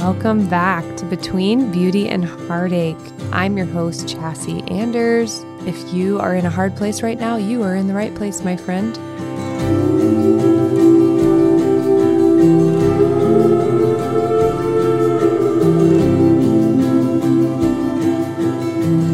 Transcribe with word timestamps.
Welcome 0.00 0.48
back 0.48 0.96
to 0.96 1.04
Between 1.04 1.70
Beauty 1.70 2.08
and 2.08 2.24
Heartache. 2.24 2.96
I'm 3.32 3.58
your 3.58 3.66
host, 3.66 4.06
Chassie 4.06 4.68
Anders. 4.70 5.44
If 5.66 5.92
you 5.92 6.18
are 6.18 6.34
in 6.34 6.46
a 6.46 6.50
hard 6.50 6.74
place 6.74 7.02
right 7.02 7.20
now, 7.20 7.36
you 7.36 7.62
are 7.64 7.76
in 7.76 7.86
the 7.86 7.92
right 7.92 8.14
place, 8.14 8.42
my 8.42 8.56
friend. 8.56 8.94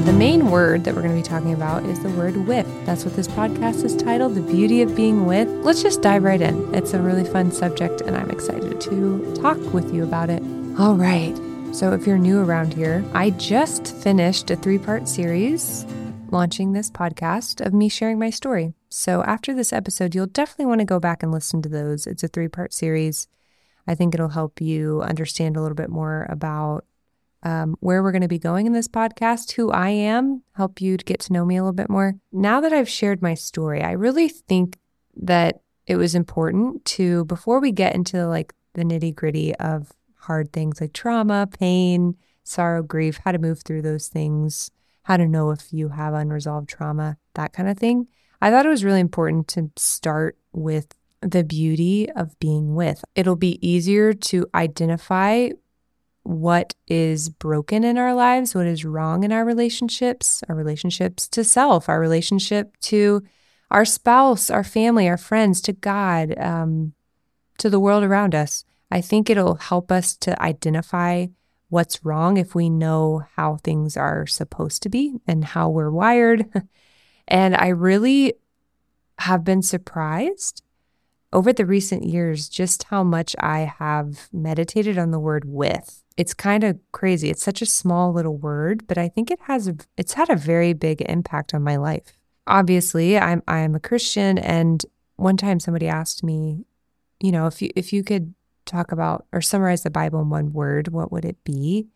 The 0.07 0.13
main 0.13 0.53
word 0.53 0.85
that 0.85 0.95
we're 0.95 1.03
going 1.03 1.17
to 1.17 1.21
be 1.21 1.29
talking 1.29 1.53
about 1.53 1.85
is 1.87 1.99
the 1.99 2.11
word 2.11 2.37
with. 2.47 2.87
That's 2.87 3.05
what 3.05 3.17
this 3.17 3.27
podcast 3.27 3.83
is 3.83 3.97
titled, 3.97 4.37
The 4.37 4.41
Beauty 4.41 4.83
of 4.83 4.95
Being 4.95 5.27
With. 5.27 5.49
Let's 5.49 5.83
just 5.83 6.01
dive 6.01 6.23
right 6.23 6.41
in. 6.41 6.73
It's 6.73 6.95
a 6.95 7.03
really 7.03 7.25
fun 7.25 7.51
subject, 7.51 8.03
and 8.03 8.17
I'm 8.17 8.31
excited 8.31 8.81
to 8.83 9.35
talk 9.35 9.59
with 9.75 9.93
you 9.93 10.05
about 10.05 10.31
it. 10.31 10.45
All 10.79 10.95
right. 10.95 11.35
So, 11.73 11.95
if 11.95 12.07
you're 12.07 12.19
new 12.19 12.39
around 12.39 12.75
here, 12.75 13.03
I 13.15 13.31
just 13.31 13.97
finished 13.97 14.51
a 14.51 14.57
three 14.57 14.77
part 14.77 15.09
series 15.09 15.87
launching 16.31 16.73
this 16.73 16.91
podcast 16.91 17.65
of 17.65 17.73
me 17.73 17.89
sharing 17.89 18.19
my 18.19 18.29
story. 18.29 18.75
So, 18.91 19.23
after 19.23 19.55
this 19.55 19.73
episode, 19.73 20.15
you'll 20.15 20.27
definitely 20.27 20.67
want 20.67 20.81
to 20.81 20.85
go 20.85 21.01
back 21.01 21.23
and 21.23 21.33
listen 21.33 21.63
to 21.63 21.71
those. 21.71 22.07
It's 22.07 22.23
a 22.23 22.29
three 22.29 22.49
part 22.49 22.75
series. 22.75 23.27
I 23.87 23.95
think 23.95 24.13
it'll 24.13 24.29
help 24.29 24.61
you 24.61 25.01
understand 25.01 25.57
a 25.57 25.63
little 25.63 25.75
bit 25.75 25.89
more 25.89 26.27
about 26.29 26.85
um, 27.43 27.77
where 27.81 28.03
we're 28.03 28.13
going 28.13 28.21
to 28.21 28.29
be 28.29 28.39
going 28.39 28.67
in 28.67 28.75
this 28.75 28.89
podcast, 28.89 29.53
who 29.53 29.71
I 29.71 29.89
am, 29.89 30.43
help 30.57 30.83
you 30.83 30.99
to 30.99 31.05
get 31.07 31.21
to 31.21 31.33
know 31.33 31.47
me 31.47 31.57
a 31.57 31.63
little 31.63 31.73
bit 31.73 31.89
more. 31.89 32.17
Now 32.33 32.61
that 32.61 32.75
I've 32.75 32.89
shared 32.89 33.23
my 33.23 33.33
story, 33.33 33.83
I 33.83 33.93
really 33.93 34.29
think 34.29 34.77
that 35.17 35.63
it 35.87 35.97
was 35.97 36.15
important 36.15 36.85
to, 36.85 37.25
before 37.25 37.61
we 37.61 37.73
get 37.73 37.95
into 37.95 38.27
like 38.27 38.53
the 38.75 38.83
nitty 38.83 39.15
gritty 39.15 39.55
of 39.55 39.91
hard 40.27 40.53
things 40.53 40.81
like 40.81 40.93
trauma, 40.93 41.49
pain, 41.59 42.17
sorrow, 42.45 42.83
grief, 42.83 43.19
how 43.25 43.33
to 43.33 43.39
move 43.39 43.63
through 43.63 43.83
those 43.83 44.09
things, 44.09 44.71
how 45.03 45.17
to 45.17 45.27
know 45.27 45.51
if 45.51 45.73
you 45.73 45.89
have 45.89 46.15
unresolved 46.15 46.69
trauma, 46.69 47.17
that 47.35 47.53
kind 47.53 47.69
of 47.69 47.79
thing. 47.79 48.07
I 48.41 48.51
thought 48.51 48.67
it 48.67 48.71
was 48.71 48.85
really 48.85 49.01
important 49.01 49.49
to 49.49 49.71
start 49.77 50.37
with 50.53 50.95
the 51.21 51.45
beauty 51.45 52.11
of 52.11 52.39
being 52.39 52.75
with. 52.75 53.05
It'll 53.15 53.37
be 53.37 53.59
easier 53.67 54.13
to 54.13 54.47
identify 54.55 55.51
what 56.23 56.75
is 56.89 57.29
broken 57.29 57.85
in 57.85 57.97
our 57.97 58.15
lives, 58.15 58.55
what 58.55 58.67
is 58.67 58.85
wrong 58.85 59.23
in 59.23 59.33
our 59.33 59.45
relationships, 59.45 60.43
our 60.49 60.57
relationships 60.57 61.29
to 61.29 61.45
self, 61.45 61.89
our 61.89 62.01
relationship 62.01 62.77
to 62.81 63.23
our 63.71 63.85
spouse, 63.85 64.51
our 64.51 64.65
family, 64.65 65.09
our 65.09 65.17
friends, 65.17 65.61
to 65.63 65.73
God, 65.73 66.37
um, 66.39 66.95
to 67.59 67.71
the 67.71 67.81
world 67.81 68.03
around 68.03 68.35
us. 68.35 68.65
I 68.91 69.01
think 69.01 69.29
it'll 69.29 69.57
help 69.57 69.91
us 69.91 70.17
to 70.19 70.41
identify 70.41 71.27
what's 71.69 72.05
wrong 72.05 72.37
if 72.37 72.55
we 72.55 72.71
know 72.71 73.25
how 73.35 73.57
things 73.57 73.97
are 73.97 74.27
supposed 74.27 74.83
to 74.83 74.89
be 74.89 75.17
and 75.27 75.45
how 75.45 75.69
we're 75.69 75.91
wired. 75.91 76.47
and 77.29 77.57
I 77.57 77.69
really 77.69 78.35
have 79.19 79.45
been 79.45 79.63
surprised 79.63 80.63
over 81.33 81.53
the 81.53 81.67
recent 81.67 82.05
years 82.05 82.49
just 82.49 82.85
how 82.85 83.03
much 83.03 83.35
I 83.41 83.73
have 83.79 84.29
meditated 84.33 84.97
on 84.97 85.11
the 85.11 85.19
word 85.19 85.45
with. 85.45 86.05
It's 86.17 86.33
kind 86.33 86.65
of 86.65 86.79
crazy. 86.93 87.29
It's 87.29 87.43
such 87.43 87.61
a 87.61 87.67
small 87.67 88.13
little 88.13 88.37
word, 88.37 88.87
but 88.87 88.97
I 88.97 89.09
think 89.09 89.31
it 89.31 89.41
has 89.43 89.71
it's 89.97 90.15
had 90.15 90.31
a 90.31 90.37
very 90.37 90.73
big 90.73 91.03
impact 91.03 91.53
on 91.53 91.63
my 91.63 91.77
life. 91.77 92.17
Obviously, 92.47 93.19
I'm 93.19 93.43
I'm 93.47 93.75
a 93.75 93.81
Christian 93.81 94.39
and 94.39 94.85
one 95.17 95.37
time 95.37 95.61
somebody 95.61 95.89
asked 95.89 96.23
me, 96.23 96.65
you 97.21 97.33
know, 97.33 97.47
if 97.47 97.61
you 97.61 97.71
if 97.75 97.93
you 97.93 98.03
could 98.03 98.35
talk 98.67 98.93
about 98.93 99.27
or 99.33 99.41
summarize 99.41 99.83
the 99.83 99.91
Bible 99.91 100.21
in 100.21 100.31
one 100.31 100.53
word, 100.53 100.89
what 100.89 101.11
would 101.13 101.25
it 101.25 101.43
be? 101.45 101.89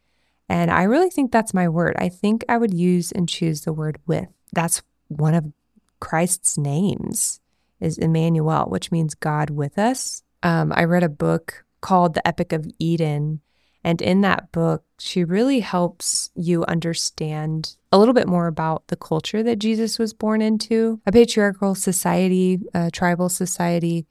And 0.49 0.71
I 0.71 0.85
really 0.85 1.11
think 1.11 1.31
that's 1.31 1.55
my 1.55 1.69
word. 1.69 1.95
I 1.99 2.09
think 2.09 2.45
I 2.49 2.57
would 2.57 2.75
use 2.75 3.13
and 3.13 3.29
choose 3.29 3.63
the 3.63 3.73
word 3.73 3.99
with. 4.07 4.29
That's 4.53 4.83
one 5.09 5.35
of 5.35 5.53
Christ's 6.01 6.59
names 6.59 7.41
is 7.79 7.99
Emmanuel, 7.99 8.67
which 8.69 8.91
means 8.91 9.15
God 9.15 9.51
with 9.51 9.79
us. 9.79 10.23
Um, 10.43 10.73
I 10.75 10.85
read 10.85 11.03
a 11.03 11.09
book 11.09 11.65
called 11.81 12.15
The 12.15 12.27
Epic 12.27 12.53
of 12.53 12.67
Eden. 12.79 13.41
And 13.83 14.03
in 14.03 14.21
that 14.21 14.53
book, 14.53 14.85
she 14.99 15.25
really 15.25 15.61
helps 15.61 16.31
you 16.35 16.65
understand 16.67 17.77
a 17.93 17.99
little 17.99 18.13
bit 18.13 18.29
more 18.29 18.47
about 18.47 18.89
the 18.89 18.97
culture 18.97 19.43
that 19.43 19.59
Jesus 19.59 19.99
was 19.99 20.13
born 20.13 20.43
into 20.43 21.01
a 21.07 21.13
patriarchal 21.13 21.75
society, 21.75 22.59
a 22.75 22.91
tribal 22.91 23.29
society 23.29 24.07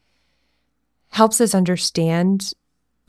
helps 1.10 1.42
us 1.42 1.56
understand 1.56 2.54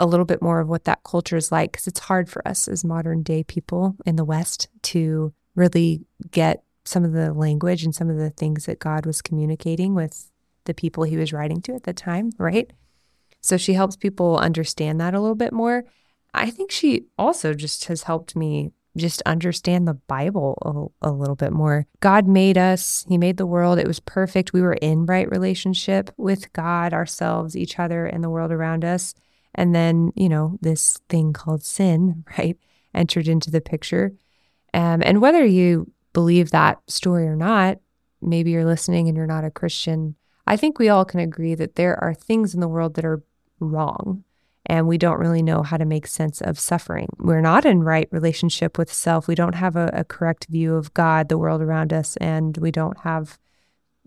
a 0.01 0.07
little 0.07 0.25
bit 0.25 0.43
more 0.43 0.59
of 0.59 0.69
what 0.69 0.85
that 0.85 1.05
culture 1.05 1.37
is 1.37 1.53
like 1.53 1.71
because 1.71 1.87
it's 1.87 2.01
hard 2.01 2.29
for 2.29 2.47
us 2.49 2.67
as 2.67 2.85
modern 2.85 3.23
day 3.23 3.45
people 3.45 3.95
in 4.05 4.17
the 4.17 4.25
West 4.25 4.69
to 4.83 5.33
really 5.55 6.01
get 6.31 6.65
some 6.85 7.05
of 7.05 7.13
the 7.13 7.33
language 7.33 7.85
and 7.85 7.95
some 7.95 8.09
of 8.09 8.17
the 8.17 8.31
things 8.31 8.65
that 8.65 8.79
God 8.81 9.07
was 9.07 9.23
communicating 9.23 9.95
with 9.95 10.31
the 10.65 10.75
people 10.75 11.05
he 11.05 11.19
was 11.19 11.33
writing 11.33 11.61
to 11.63 11.75
at 11.75 11.85
the 11.85 11.93
time, 11.93 12.33
right? 12.39 12.73
So 13.43 13.57
she 13.57 13.75
helps 13.75 13.95
people 13.95 14.39
understand 14.39 15.01
that 15.01 15.15
a 15.15 15.21
little 15.21 15.37
bit 15.37 15.53
more. 15.53 15.85
I 16.33 16.51
think 16.51 16.71
she 16.71 17.05
also 17.19 17.55
just 17.55 17.85
has 17.87 18.05
helped 18.05 18.35
me 18.35 18.73
just 18.97 19.23
understand 19.23 19.87
the 19.87 19.95
Bible 19.95 20.93
a, 21.03 21.11
a, 21.11 21.13
little 21.13 21.37
bit 21.37 21.53
more. 21.53 21.87
God 22.01 22.27
made 22.27 22.59
us, 22.59 23.05
He 23.09 23.19
made 23.19 23.37
the 23.37 23.47
world. 23.47 23.79
It 23.79 23.87
was 23.87 24.01
perfect. 24.01 24.53
We 24.53 24.63
were 24.63 24.75
in 24.75 25.07
right 25.07 25.31
relationship 25.31 26.11
with 26.17 26.53
God, 26.53 26.93
ourselves, 26.93 27.57
each 27.57 27.79
other, 27.79 28.07
and 28.07 28.23
the 28.25 28.31
world 28.31 28.51
around 28.51 28.85
us. 28.85 29.15
And 29.55 29.75
then, 29.75 30.13
you 30.15 30.29
know, 30.29 30.59
this 30.61 30.99
thing 31.09 31.33
called 31.33 31.65
sin, 31.65 32.25
right, 32.39 32.57
entered 32.95 33.29
into 33.29 33.51
the 33.51 33.61
picture. 33.61 34.13
Um, 34.73 35.03
and 35.05 35.21
whether 35.21 35.45
you 35.45 35.91
believe 36.13 36.51
that 36.51 36.79
story 36.89 37.27
or 37.27 37.37
not, 37.37 37.79
maybe 38.21 38.51
you're 38.51 38.65
listening 38.65 39.09
and 39.09 39.17
you're 39.17 39.27
not 39.27 39.45
a 39.45 39.51
Christian, 39.51 40.17
I 40.47 40.57
think 40.57 40.79
we 40.79 40.89
all 40.89 41.05
can 41.05 41.21
agree 41.21 41.55
that 41.55 41.77
there 41.77 42.03
are 42.03 42.15
things 42.15 42.55
in 42.55 42.61
the 42.61 42.69
world 42.69 42.95
that 42.95 43.05
are 43.05 43.23
wrong 43.61 44.25
and 44.67 44.87
we 44.87 44.99
don't 44.99 45.19
really 45.19 45.43
know 45.43 45.63
how 45.63 45.77
to 45.77 45.85
make 45.85 46.07
sense 46.07 46.41
of 46.41 46.59
suffering. 46.59 47.09
We're 47.19 47.41
not 47.41 47.65
in 47.65 47.83
right 47.83 48.09
relationship 48.11 48.79
with 48.79 48.93
self. 48.93 49.27
We 49.27 49.35
don't 49.35 49.55
have 49.55 49.75
a, 49.75 49.91
a, 49.93 50.05
correct 50.05 50.47
view 50.49 50.77
of 50.77 50.95
God, 50.95 51.29
the 51.29 51.39
world 51.39 51.63
around 51.63 51.93
us, 51.93 52.17
and 52.19 52.57
we 52.59 52.71
don't 52.71 52.99
have 52.99 53.39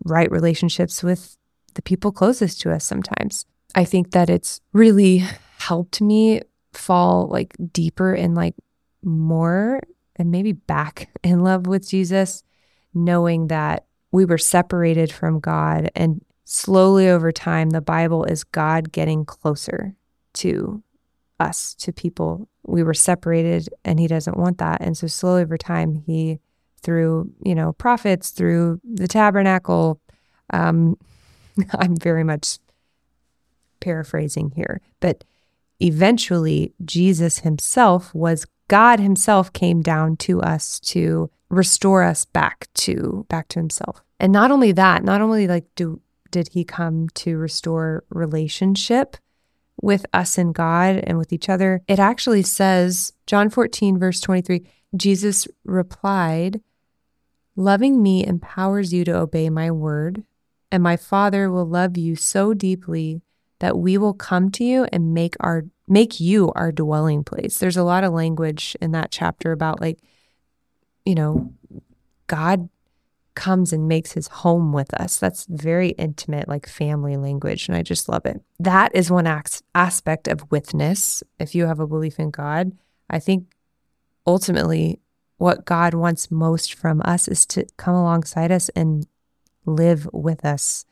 right 0.05 0.31
relationships 0.31 1.03
with 1.03 1.37
the 1.73 1.81
people 1.81 2.11
closest 2.11 2.61
to 2.61 2.71
us 2.71 2.85
sometimes. 2.85 3.45
I 3.75 3.85
think 3.85 4.11
that 4.11 4.29
it's 4.29 4.61
really 4.72 5.23
helped 5.59 6.01
me 6.01 6.41
fall 6.73 7.28
like 7.28 7.56
deeper 7.72 8.13
and 8.13 8.35
like 8.35 8.56
more 9.03 9.81
and 10.16 10.31
maybe 10.31 10.51
back 10.51 11.09
in 11.23 11.44
love 11.44 11.67
with 11.67 11.88
Jesus, 11.88 12.44
knowing 12.94 13.47
that 13.47 13.85
we 14.11 14.25
were 14.25 14.38
separated 14.38 15.11
from 15.11 15.39
God 15.39 15.89
and 15.95 16.22
slowly 16.45 17.09
over 17.09 17.31
time, 17.31 17.72
the 17.72 17.81
Bible 17.81 18.25
is 18.25 18.44
God 18.44 18.91
getting 18.91 19.25
closer 19.25 19.95
to 20.34 20.84
us, 21.40 21.73
to 21.75 21.91
people. 21.91 22.47
We 22.66 22.84
were 22.84 22.94
separated 22.94 23.69
and 23.84 24.00
he 24.00 24.07
doesn't 24.07 24.38
want 24.38 24.59
that. 24.59 24.81
And 24.81 24.97
so 24.97 25.07
slowly 25.07 25.41
over 25.41 25.57
time, 25.57 26.03
he, 26.05 26.40
through, 26.81 27.31
you 27.44 27.55
know, 27.55 27.73
prophets, 27.73 28.29
through 28.29 28.79
the 28.84 29.07
tabernacle, 29.07 30.00
um, 30.51 30.97
I'm 31.73 31.95
very 31.97 32.23
much 32.23 32.59
paraphrasing 33.83 34.51
here, 34.55 34.81
but 34.99 35.23
eventually 35.79 36.73
Jesus 36.83 37.39
himself 37.39 38.13
was 38.16 38.45
God 38.67 38.99
himself 38.99 39.53
came 39.53 39.81
down 39.81 40.17
to 40.17 40.41
us 40.41 40.79
to 40.79 41.29
restore 41.49 42.01
us 42.01 42.25
back 42.25 42.67
to 42.75 43.25
back 43.29 43.47
to 43.49 43.59
himself. 43.59 44.03
And 44.19 44.33
not 44.33 44.49
only 44.49 44.72
that, 44.72 45.03
not 45.03 45.22
only 45.22 45.47
like 45.47 45.66
do 45.75 46.01
did 46.31 46.47
he 46.49 46.63
come 46.63 47.09
to 47.09 47.38
restore 47.38 48.03
relationship, 48.09 49.17
with 49.83 50.05
us 50.13 50.37
and 50.37 50.55
God 50.55 51.03
and 51.05 51.17
with 51.17 51.34
each 51.34 51.49
other. 51.49 51.81
It 51.87 51.99
actually 51.99 52.43
says, 52.43 53.13
John 53.28 53.49
14, 53.49 53.99
verse 53.99 54.22
23, 54.22 54.66
Jesus 54.96 55.47
replied, 55.66 56.61
Loving 57.55 58.02
me 58.02 58.25
empowers 58.25 58.93
you 58.93 59.03
to 59.05 59.16
obey 59.16 59.49
my 59.49 59.69
word, 59.69 60.23
and 60.72 60.81
my 60.81 60.97
Father 60.97 61.52
will 61.52 61.67
love 61.67 61.97
you 61.97 62.16
so 62.16 62.53
deeply 62.53 63.22
that 63.59 63.78
we 63.78 63.97
will 63.97 64.14
come 64.14 64.52
to 64.52 64.64
you 64.64 64.85
and 64.91 65.14
make 65.14 65.35
our 65.40 65.66
make 65.88 66.20
you 66.20 66.52
our 66.55 66.72
dwelling 66.72 67.23
place. 67.23 67.58
There's 67.58 67.78
a 67.78 67.84
lot 67.84 68.03
of 68.03 68.14
language 68.14 68.76
in 68.82 68.91
that 68.91 69.11
chapter 69.11 69.52
about 69.52 69.82
like 69.82 70.00
you 71.05 71.16
know 71.16 71.53
God 72.28 72.70
comes 73.35 73.73
and 73.73 73.88
makes 73.88 74.11
his 74.11 74.28
home 74.28 74.73
with 74.73 74.94
us. 74.94 75.17
That's 75.17 75.46
very 75.50 75.90
intimate, 75.90 76.47
like 76.47 76.67
family 76.67 77.17
language. 77.17 77.67
And 77.67 77.76
I 77.76 77.82
just 77.82 78.08
love 78.08 78.26
it. 78.26 78.41
That 78.59 78.96
is 78.96 79.09
one 79.09 79.28
aspect 79.73 80.28
of 80.28 80.52
witness. 80.52 81.23
If 81.40 81.56
you 81.56 81.66
have 81.66 81.79
a 81.79 81.88
belief 81.88 82.20
in 82.20 82.29
God, 82.29 82.73
I 83.09 83.20
think 83.20 83.53
ultimately 84.26 84.99
what 85.38 85.66
God 85.66 85.94
wants 85.94 86.32
most 86.32 86.73
from 86.73 87.02
us 87.03 87.28
is 87.28 87.46
to 87.47 87.66
come 87.78 87.96
alongside 87.96 88.52
us 88.52 88.70
and 88.70 89.08
live 89.66 90.08
with 90.14 90.46
us, 90.46 90.85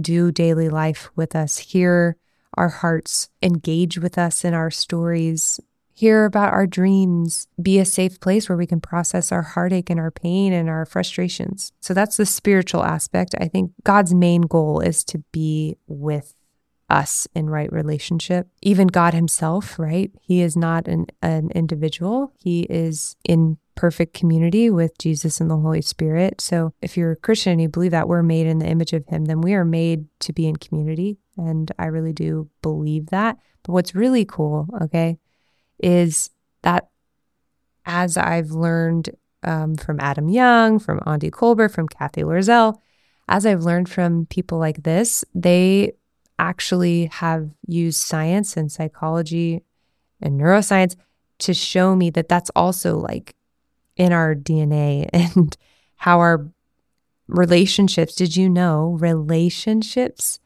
do 0.00 0.32
daily 0.32 0.68
life 0.68 1.10
with 1.16 1.34
us, 1.36 1.58
hear 1.58 2.16
our 2.54 2.68
hearts, 2.68 3.30
engage 3.42 3.98
with 3.98 4.18
us 4.18 4.44
in 4.44 4.54
our 4.54 4.70
stories, 4.70 5.60
hear 5.94 6.24
about 6.24 6.52
our 6.52 6.66
dreams, 6.66 7.46
be 7.60 7.78
a 7.78 7.84
safe 7.84 8.20
place 8.20 8.48
where 8.48 8.58
we 8.58 8.66
can 8.66 8.80
process 8.80 9.30
our 9.30 9.42
heartache 9.42 9.90
and 9.90 10.00
our 10.00 10.10
pain 10.10 10.52
and 10.52 10.68
our 10.68 10.84
frustrations. 10.84 11.72
So 11.80 11.94
that's 11.94 12.16
the 12.16 12.26
spiritual 12.26 12.84
aspect. 12.84 13.34
I 13.40 13.48
think 13.48 13.72
God's 13.84 14.14
main 14.14 14.42
goal 14.42 14.80
is 14.80 15.04
to 15.04 15.18
be 15.32 15.76
with 15.86 16.34
us 16.90 17.26
in 17.34 17.48
right 17.48 17.72
relationship. 17.72 18.48
Even 18.60 18.86
God 18.86 19.14
Himself, 19.14 19.78
right? 19.78 20.10
He 20.20 20.42
is 20.42 20.56
not 20.56 20.88
an, 20.88 21.06
an 21.22 21.50
individual, 21.54 22.32
He 22.38 22.62
is 22.62 23.16
in 23.24 23.58
perfect 23.74 24.14
community 24.14 24.70
with 24.70 24.96
Jesus 24.98 25.40
and 25.40 25.50
the 25.50 25.56
Holy 25.56 25.82
Spirit. 25.82 26.40
So 26.40 26.72
if 26.82 26.96
you're 26.96 27.12
a 27.12 27.16
Christian 27.16 27.52
and 27.52 27.62
you 27.62 27.68
believe 27.68 27.90
that 27.92 28.08
we're 28.08 28.22
made 28.22 28.46
in 28.46 28.58
the 28.58 28.66
image 28.66 28.92
of 28.92 29.06
Him, 29.06 29.24
then 29.26 29.40
we 29.40 29.54
are 29.54 29.64
made 29.64 30.06
to 30.20 30.32
be 30.32 30.46
in 30.46 30.56
community. 30.56 31.18
And 31.36 31.70
I 31.78 31.86
really 31.86 32.12
do 32.12 32.50
believe 32.60 33.06
that. 33.06 33.38
But 33.62 33.72
what's 33.72 33.94
really 33.94 34.24
cool, 34.24 34.68
okay, 34.82 35.18
is 35.82 36.30
that 36.62 36.88
as 37.84 38.16
I've 38.16 38.50
learned 38.50 39.10
um, 39.42 39.76
from 39.76 39.98
Adam 40.00 40.28
Young, 40.28 40.78
from 40.78 41.00
Aundi 41.00 41.30
Kolber, 41.30 41.70
from 41.70 41.88
Cathy 41.88 42.22
Loerzel, 42.22 42.78
as 43.28 43.46
I've 43.46 43.62
learned 43.62 43.88
from 43.88 44.26
people 44.26 44.58
like 44.58 44.82
this, 44.82 45.24
they 45.34 45.92
actually 46.38 47.06
have 47.06 47.50
used 47.66 47.98
science 47.98 48.56
and 48.56 48.70
psychology 48.70 49.62
and 50.20 50.40
neuroscience 50.40 50.96
to 51.38 51.54
show 51.54 51.96
me 51.96 52.10
that 52.10 52.28
that's 52.28 52.50
also 52.54 52.96
like 52.98 53.34
in 53.96 54.12
our 54.12 54.34
DNA 54.34 55.08
and 55.12 55.56
how 55.96 56.18
our 56.18 56.48
relationships, 57.28 58.14
did 58.14 58.36
you 58.36 58.48
know 58.48 58.96
relationships 59.00 60.40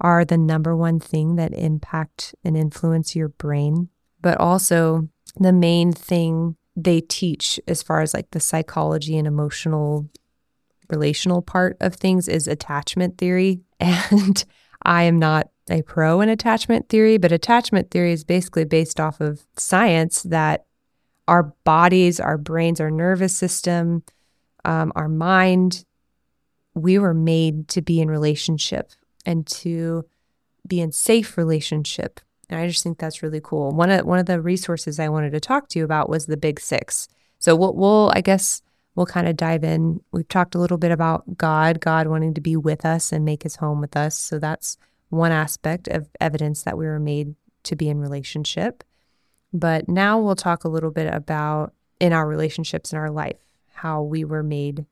are 0.00 0.24
the 0.24 0.38
number 0.38 0.74
one 0.74 0.98
thing 0.98 1.36
that 1.36 1.52
impact 1.52 2.34
and 2.44 2.56
influence 2.56 3.14
your 3.14 3.28
brain? 3.28 3.88
But 4.22 4.38
also, 4.38 5.08
the 5.36 5.52
main 5.52 5.92
thing 5.92 6.56
they 6.76 7.00
teach 7.00 7.60
as 7.68 7.82
far 7.82 8.00
as 8.00 8.14
like 8.14 8.30
the 8.30 8.40
psychology 8.40 9.18
and 9.18 9.26
emotional 9.26 10.08
relational 10.88 11.42
part 11.42 11.76
of 11.80 11.94
things 11.94 12.28
is 12.28 12.48
attachment 12.48 13.18
theory. 13.18 13.60
And 13.80 14.44
I 14.82 15.04
am 15.04 15.18
not 15.18 15.48
a 15.70 15.82
pro 15.82 16.20
in 16.20 16.28
attachment 16.28 16.88
theory, 16.90 17.16
but 17.16 17.32
attachment 17.32 17.90
theory 17.90 18.12
is 18.12 18.24
basically 18.24 18.64
based 18.64 19.00
off 19.00 19.20
of 19.20 19.46
science 19.56 20.22
that 20.24 20.66
our 21.30 21.44
bodies, 21.62 22.18
our 22.18 22.36
brains, 22.36 22.80
our 22.80 22.90
nervous 22.90 23.34
system, 23.34 24.02
um, 24.64 24.92
our 24.96 25.08
mind, 25.08 25.84
we 26.74 26.98
were 26.98 27.14
made 27.14 27.68
to 27.68 27.80
be 27.80 28.00
in 28.00 28.10
relationship 28.10 28.90
and 29.24 29.46
to 29.46 30.04
be 30.66 30.80
in 30.80 30.90
safe 30.90 31.38
relationship. 31.38 32.18
And 32.48 32.58
I 32.60 32.66
just 32.66 32.82
think 32.82 32.98
that's 32.98 33.22
really 33.22 33.40
cool. 33.40 33.70
One 33.70 33.90
of 33.90 34.04
one 34.04 34.18
of 34.18 34.26
the 34.26 34.40
resources 34.40 34.98
I 34.98 35.08
wanted 35.08 35.30
to 35.30 35.40
talk 35.40 35.68
to 35.68 35.78
you 35.78 35.84
about 35.84 36.08
was 36.08 36.26
the 36.26 36.36
Big 36.36 36.58
Six. 36.58 37.06
So 37.38 37.54
we'll, 37.54 37.74
we'll 37.74 38.12
I 38.12 38.22
guess 38.22 38.60
we'll 38.96 39.06
kind 39.06 39.28
of 39.28 39.36
dive 39.36 39.62
in. 39.62 40.00
We've 40.10 40.26
talked 40.26 40.56
a 40.56 40.58
little 40.58 40.78
bit 40.78 40.90
about 40.90 41.38
God, 41.38 41.80
God 41.80 42.08
wanting 42.08 42.34
to 42.34 42.40
be 42.40 42.56
with 42.56 42.84
us 42.84 43.12
and 43.12 43.24
make 43.24 43.44
his 43.44 43.56
home 43.56 43.80
with 43.80 43.96
us. 43.96 44.18
So 44.18 44.40
that's 44.40 44.76
one 45.10 45.30
aspect 45.30 45.86
of 45.86 46.08
evidence 46.20 46.64
that 46.64 46.76
we 46.76 46.86
were 46.86 46.98
made 46.98 47.36
to 47.62 47.76
be 47.76 47.88
in 47.88 48.00
relationship. 48.00 48.82
But 49.52 49.88
now 49.88 50.20
we'll 50.20 50.36
talk 50.36 50.64
a 50.64 50.68
little 50.68 50.90
bit 50.90 51.12
about 51.12 51.72
in 51.98 52.12
our 52.12 52.26
relationships 52.26 52.92
in 52.92 52.98
our 52.98 53.10
life, 53.10 53.40
how 53.74 54.02
we 54.02 54.24
were 54.24 54.42
made 54.42 54.86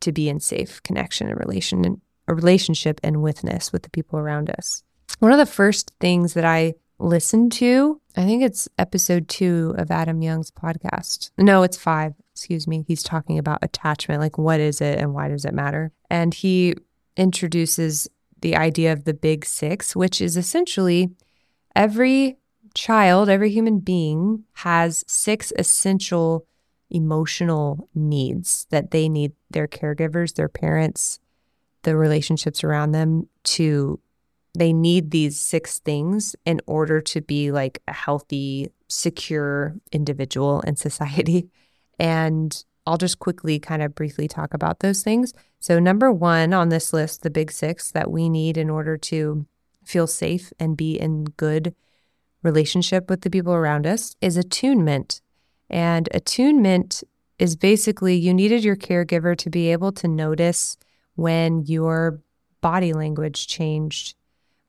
to 0.00 0.12
be 0.12 0.28
in 0.28 0.40
safe 0.40 0.82
connection 0.82 1.28
and 1.28 1.38
relation 1.38 1.84
and 1.84 2.00
a 2.26 2.34
relationship 2.34 3.00
and 3.02 3.22
witness 3.22 3.72
with 3.72 3.82
the 3.82 3.90
people 3.90 4.18
around 4.18 4.50
us. 4.50 4.82
One 5.18 5.32
of 5.32 5.38
the 5.38 5.46
first 5.46 5.92
things 6.00 6.34
that 6.34 6.44
I 6.44 6.74
listened 6.98 7.52
to, 7.52 8.00
I 8.16 8.24
think 8.24 8.42
it's 8.42 8.68
episode 8.78 9.28
two 9.28 9.74
of 9.76 9.90
Adam 9.90 10.22
Young's 10.22 10.50
podcast. 10.50 11.30
No, 11.38 11.62
it's 11.62 11.76
five. 11.76 12.14
Excuse 12.32 12.66
me. 12.66 12.84
He's 12.86 13.02
talking 13.02 13.38
about 13.38 13.62
attachment, 13.62 14.20
like 14.20 14.38
what 14.38 14.60
is 14.60 14.80
it 14.80 14.98
and 14.98 15.14
why 15.14 15.28
does 15.28 15.44
it 15.44 15.54
matter? 15.54 15.92
And 16.10 16.34
he 16.34 16.74
introduces 17.16 18.08
the 18.40 18.56
idea 18.56 18.92
of 18.92 19.04
the 19.04 19.14
big 19.14 19.44
six, 19.44 19.94
which 19.94 20.20
is 20.20 20.36
essentially 20.36 21.10
every 21.74 22.38
child, 22.74 23.28
every 23.28 23.50
human 23.50 23.80
being 23.80 24.44
has 24.54 25.04
six 25.06 25.52
essential 25.58 26.46
emotional 26.90 27.88
needs 27.94 28.66
that 28.70 28.90
they 28.90 29.08
need 29.08 29.32
their 29.50 29.66
caregivers, 29.66 30.34
their 30.34 30.48
parents, 30.48 31.18
the 31.82 31.96
relationships 31.96 32.64
around 32.64 32.92
them 32.92 33.28
to 33.44 34.00
they 34.56 34.72
need 34.72 35.10
these 35.10 35.40
six 35.40 35.80
things 35.80 36.36
in 36.44 36.60
order 36.66 37.00
to 37.00 37.20
be 37.20 37.50
like 37.50 37.82
a 37.88 37.92
healthy, 37.92 38.70
secure 38.88 39.74
individual 39.92 40.60
in 40.62 40.76
society. 40.76 41.48
And 41.96 42.64
I'll 42.88 42.98
just 42.98 43.20
quickly 43.20 43.60
kind 43.60 43.80
of 43.80 43.94
briefly 43.94 44.26
talk 44.26 44.52
about 44.52 44.80
those 44.80 45.04
things. 45.04 45.32
So, 45.60 45.78
number 45.78 46.10
one 46.10 46.52
on 46.52 46.70
this 46.70 46.92
list, 46.92 47.22
the 47.22 47.30
big 47.30 47.52
six 47.52 47.92
that 47.92 48.10
we 48.10 48.28
need 48.28 48.56
in 48.56 48.68
order 48.68 48.96
to 48.96 49.46
feel 49.84 50.08
safe 50.08 50.52
and 50.58 50.76
be 50.76 50.98
in 50.98 51.26
good 51.36 51.72
relationship 52.44 53.10
with 53.10 53.22
the 53.22 53.30
people 53.30 53.52
around 53.52 53.86
us 53.86 54.14
is 54.20 54.36
attunement. 54.36 55.20
And 55.68 56.08
attunement 56.12 57.02
is 57.38 57.56
basically 57.56 58.14
you 58.14 58.32
needed 58.32 58.62
your 58.62 58.76
caregiver 58.76 59.36
to 59.38 59.50
be 59.50 59.72
able 59.72 59.90
to 59.92 60.06
notice 60.06 60.76
when 61.16 61.64
your 61.64 62.20
body 62.60 62.92
language 62.92 63.46
changed, 63.46 64.14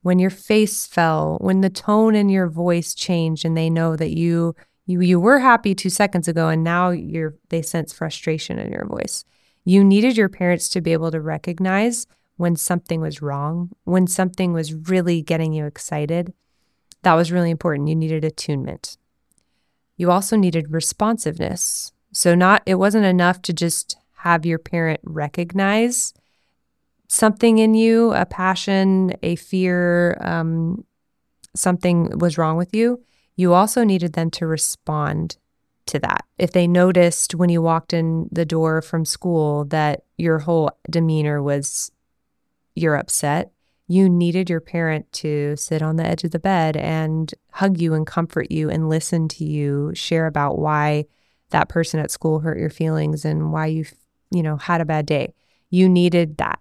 when 0.02 0.18
your 0.18 0.30
face 0.30 0.86
fell, 0.86 1.38
when 1.40 1.60
the 1.60 1.70
tone 1.70 2.14
in 2.14 2.28
your 2.28 2.48
voice 2.48 2.94
changed, 2.94 3.44
and 3.44 3.56
they 3.56 3.70
know 3.70 3.96
that 3.96 4.16
you 4.16 4.54
you 4.86 5.00
you 5.00 5.18
were 5.20 5.40
happy 5.40 5.74
2 5.74 5.90
seconds 5.90 6.28
ago 6.28 6.48
and 6.48 6.62
now 6.62 6.90
you're 6.90 7.34
they 7.48 7.62
sense 7.62 7.92
frustration 7.92 8.58
in 8.58 8.72
your 8.72 8.86
voice. 8.86 9.24
You 9.64 9.82
needed 9.82 10.16
your 10.16 10.28
parents 10.28 10.68
to 10.70 10.80
be 10.80 10.92
able 10.92 11.10
to 11.10 11.20
recognize 11.20 12.06
when 12.36 12.54
something 12.54 13.00
was 13.00 13.22
wrong, 13.22 13.70
when 13.84 14.06
something 14.06 14.52
was 14.52 14.74
really 14.74 15.22
getting 15.22 15.52
you 15.52 15.66
excited. 15.66 16.32
That 17.02 17.14
was 17.14 17.32
really 17.32 17.50
important. 17.50 17.88
You 17.88 17.96
needed 17.96 18.24
attunement. 18.24 18.96
You 19.96 20.10
also 20.10 20.36
needed 20.36 20.72
responsiveness. 20.72 21.92
So 22.12 22.34
not 22.34 22.62
it 22.66 22.76
wasn't 22.76 23.04
enough 23.04 23.42
to 23.42 23.52
just 23.52 23.96
have 24.18 24.46
your 24.46 24.58
parent 24.58 25.00
recognize 25.04 26.12
something 27.08 27.58
in 27.58 27.74
you, 27.74 28.12
a 28.12 28.26
passion, 28.26 29.12
a 29.22 29.36
fear, 29.36 30.18
um, 30.20 30.84
something 31.54 32.18
was 32.18 32.36
wrong 32.36 32.56
with 32.56 32.74
you 32.74 33.00
you 33.36 33.52
also 33.52 33.84
needed 33.84 34.14
them 34.14 34.30
to 34.32 34.46
respond 34.46 35.36
to 35.86 35.98
that. 36.00 36.24
If 36.38 36.52
they 36.52 36.66
noticed 36.66 37.34
when 37.34 37.50
you 37.50 37.62
walked 37.62 37.92
in 37.92 38.28
the 38.32 38.46
door 38.46 38.82
from 38.82 39.04
school 39.04 39.66
that 39.66 40.02
your 40.16 40.40
whole 40.40 40.70
demeanor 40.90 41.42
was 41.42 41.92
you're 42.74 42.96
upset, 42.96 43.52
you 43.88 44.08
needed 44.08 44.50
your 44.50 44.60
parent 44.60 45.10
to 45.12 45.54
sit 45.56 45.82
on 45.82 45.96
the 45.96 46.06
edge 46.06 46.24
of 46.24 46.32
the 46.32 46.38
bed 46.38 46.76
and 46.76 47.32
hug 47.52 47.80
you 47.80 47.94
and 47.94 48.06
comfort 48.06 48.50
you 48.50 48.68
and 48.68 48.88
listen 48.88 49.28
to 49.28 49.44
you 49.44 49.92
share 49.94 50.26
about 50.26 50.58
why 50.58 51.04
that 51.50 51.68
person 51.68 52.00
at 52.00 52.10
school 52.10 52.40
hurt 52.40 52.58
your 52.58 52.70
feelings 52.70 53.24
and 53.24 53.52
why 53.52 53.66
you 53.66 53.84
you 54.30 54.42
know 54.42 54.56
had 54.56 54.80
a 54.80 54.84
bad 54.86 55.06
day. 55.06 55.34
You 55.70 55.88
needed 55.88 56.38
that. 56.38 56.60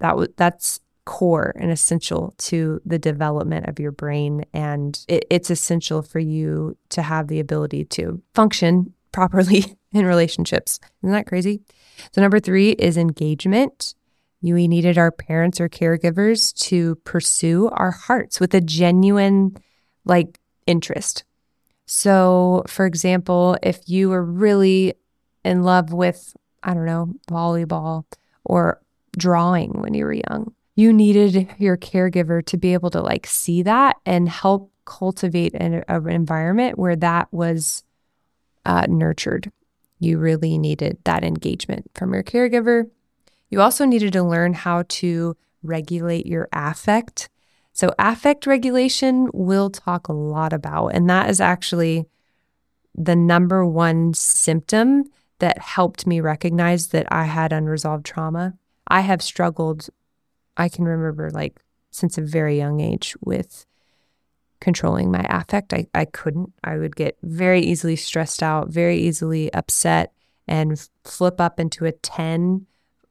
That 0.00 0.16
was 0.16 0.28
that's 0.36 0.80
core 1.08 1.54
and 1.56 1.70
essential 1.70 2.34
to 2.36 2.82
the 2.84 2.98
development 2.98 3.66
of 3.66 3.80
your 3.80 3.90
brain. 3.90 4.44
And 4.52 5.02
it, 5.08 5.24
it's 5.30 5.48
essential 5.48 6.02
for 6.02 6.18
you 6.18 6.76
to 6.90 7.00
have 7.00 7.28
the 7.28 7.40
ability 7.40 7.86
to 7.86 8.20
function 8.34 8.92
properly 9.10 9.78
in 9.92 10.04
relationships. 10.04 10.78
Isn't 11.02 11.12
that 11.12 11.26
crazy? 11.26 11.62
So, 12.12 12.20
number 12.20 12.38
three 12.38 12.72
is 12.72 12.98
engagement. 12.98 13.94
We 14.42 14.68
needed 14.68 14.98
our 14.98 15.10
parents 15.10 15.60
or 15.60 15.68
caregivers 15.68 16.54
to 16.68 16.96
pursue 16.96 17.68
our 17.72 17.90
hearts 17.90 18.40
with 18.40 18.54
a 18.54 18.60
genuine, 18.60 19.56
like, 20.04 20.38
interest. 20.66 21.24
So, 21.86 22.64
for 22.66 22.86
example, 22.86 23.56
if 23.62 23.80
you 23.88 24.10
were 24.10 24.24
really 24.24 24.94
in 25.44 25.62
love 25.62 25.92
with, 25.92 26.36
I 26.62 26.74
don't 26.74 26.84
know, 26.84 27.14
volleyball 27.30 28.04
or 28.44 28.80
drawing 29.16 29.80
when 29.80 29.94
you 29.94 30.04
were 30.04 30.12
young, 30.12 30.54
you 30.76 30.92
needed 30.92 31.48
your 31.58 31.76
caregiver 31.76 32.44
to 32.46 32.56
be 32.56 32.72
able 32.72 32.90
to 32.90 33.00
like 33.00 33.26
see 33.26 33.62
that 33.62 33.96
and 34.06 34.28
help 34.28 34.70
cultivate 34.84 35.54
an, 35.54 35.82
an 35.88 36.08
environment 36.08 36.78
where 36.78 36.94
that 36.96 37.32
was 37.32 37.82
uh, 38.64 38.86
nurtured. 38.88 39.50
You 39.98 40.18
really 40.18 40.56
needed 40.56 40.98
that 41.04 41.24
engagement 41.24 41.90
from 41.94 42.14
your 42.14 42.22
caregiver. 42.22 42.88
You 43.50 43.60
also 43.60 43.84
needed 43.84 44.12
to 44.12 44.22
learn 44.22 44.54
how 44.54 44.84
to 44.88 45.36
regulate 45.62 46.26
your 46.26 46.48
affect. 46.52 47.28
So, 47.72 47.94
affect 47.98 48.46
regulation 48.46 49.28
we'll 49.32 49.70
talk 49.70 50.08
a 50.08 50.12
lot 50.12 50.52
about, 50.52 50.88
and 50.88 51.08
that 51.08 51.30
is 51.30 51.40
actually 51.40 52.06
the 52.94 53.16
number 53.16 53.64
one 53.64 54.14
symptom 54.14 55.04
that 55.38 55.58
helped 55.58 56.06
me 56.06 56.20
recognize 56.20 56.88
that 56.88 57.06
I 57.12 57.24
had 57.24 57.52
unresolved 57.52 58.04
trauma. 58.04 58.54
I 58.88 59.00
have 59.00 59.22
struggled 59.22 59.88
I 60.58 60.68
can 60.68 60.84
remember 60.84 61.30
like 61.30 61.60
since 61.90 62.18
a 62.18 62.22
very 62.22 62.58
young 62.58 62.80
age 62.80 63.16
with 63.20 63.64
controlling 64.60 65.10
my 65.10 65.24
affect. 65.30 65.72
I, 65.72 65.86
I 65.94 66.04
couldn't. 66.04 66.52
I 66.64 66.76
would 66.76 66.96
get 66.96 67.16
very 67.22 67.60
easily 67.60 67.96
stressed 67.96 68.42
out, 68.42 68.68
very 68.68 68.98
easily 68.98 69.52
upset, 69.54 70.12
and 70.48 70.88
flip 71.04 71.40
up 71.40 71.60
into 71.60 71.86
a 71.86 71.92
10, 71.92 72.66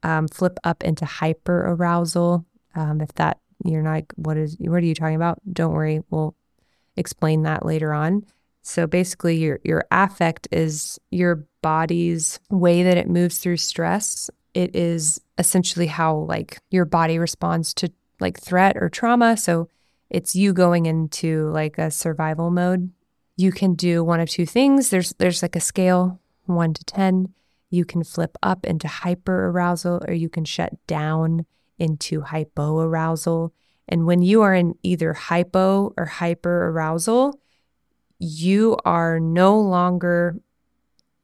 um, 0.08 0.28
flip 0.30 0.58
up 0.64 0.84
into 0.84 1.06
hyper 1.06 1.68
arousal. 1.68 2.46
Um, 2.76 3.02
if 3.02 3.14
that 3.16 3.40
you're 3.66 3.82
not, 3.82 4.04
what 4.16 4.38
is, 4.38 4.56
what 4.60 4.78
are 4.78 4.86
you 4.86 4.96
talking 4.96 5.18
about? 5.18 5.40
Don't 5.52 5.74
worry. 5.74 6.02
We'll 6.10 6.34
explain 6.96 7.44
that 7.44 7.66
later 7.66 7.92
on. 7.92 8.26
So 8.62 8.88
basically, 8.88 9.38
your, 9.38 9.60
your 9.64 9.86
affect 9.92 10.48
is 10.52 10.98
your 11.12 11.46
body's 11.62 12.40
way 12.50 12.84
that 12.84 12.98
it 12.98 13.10
moves 13.10 13.40
through 13.40 13.58
stress. 13.58 14.30
It 14.54 14.76
is 14.76 15.20
essentially 15.38 15.88
how 15.88 16.16
like 16.16 16.60
your 16.72 16.86
body 16.86 17.20
responds 17.20 17.74
to 17.76 17.92
like 18.22 18.40
threat 18.40 18.78
or 18.78 18.90
trauma. 18.90 19.36
So 19.36 19.68
it's 20.10 20.36
you 20.36 20.54
going 20.54 20.86
into 20.86 21.50
like 21.50 21.78
a 21.78 21.92
survival 21.92 22.50
mode. 22.50 22.92
You 23.36 23.52
can 23.52 23.74
do 23.74 24.04
one 24.04 24.22
of 24.22 24.30
two 24.30 24.46
things. 24.46 24.90
There's 24.90 25.14
there's 25.18 25.42
like 25.42 25.56
a 25.56 25.62
scale, 25.62 26.20
1 26.46 26.74
to 26.76 26.84
10. 26.86 27.34
You 27.70 27.86
can 27.86 28.04
flip 28.04 28.38
up 28.42 28.66
into 28.66 28.88
hyper 28.88 29.48
arousal 29.48 30.02
or 30.08 30.14
you 30.14 30.30
can 30.30 30.46
shut 30.46 30.74
down 30.88 31.46
into 31.78 32.22
hypo 32.22 32.80
arousal. 32.80 33.54
And 33.88 34.06
when 34.06 34.22
you 34.22 34.42
are 34.42 34.54
in 34.54 34.76
either 34.84 35.14
hypo 35.14 35.94
or 35.98 36.06
hyper 36.06 36.70
arousal, 36.70 37.40
you 38.20 38.78
are 38.84 39.20
no 39.20 39.60
longer 39.60 40.38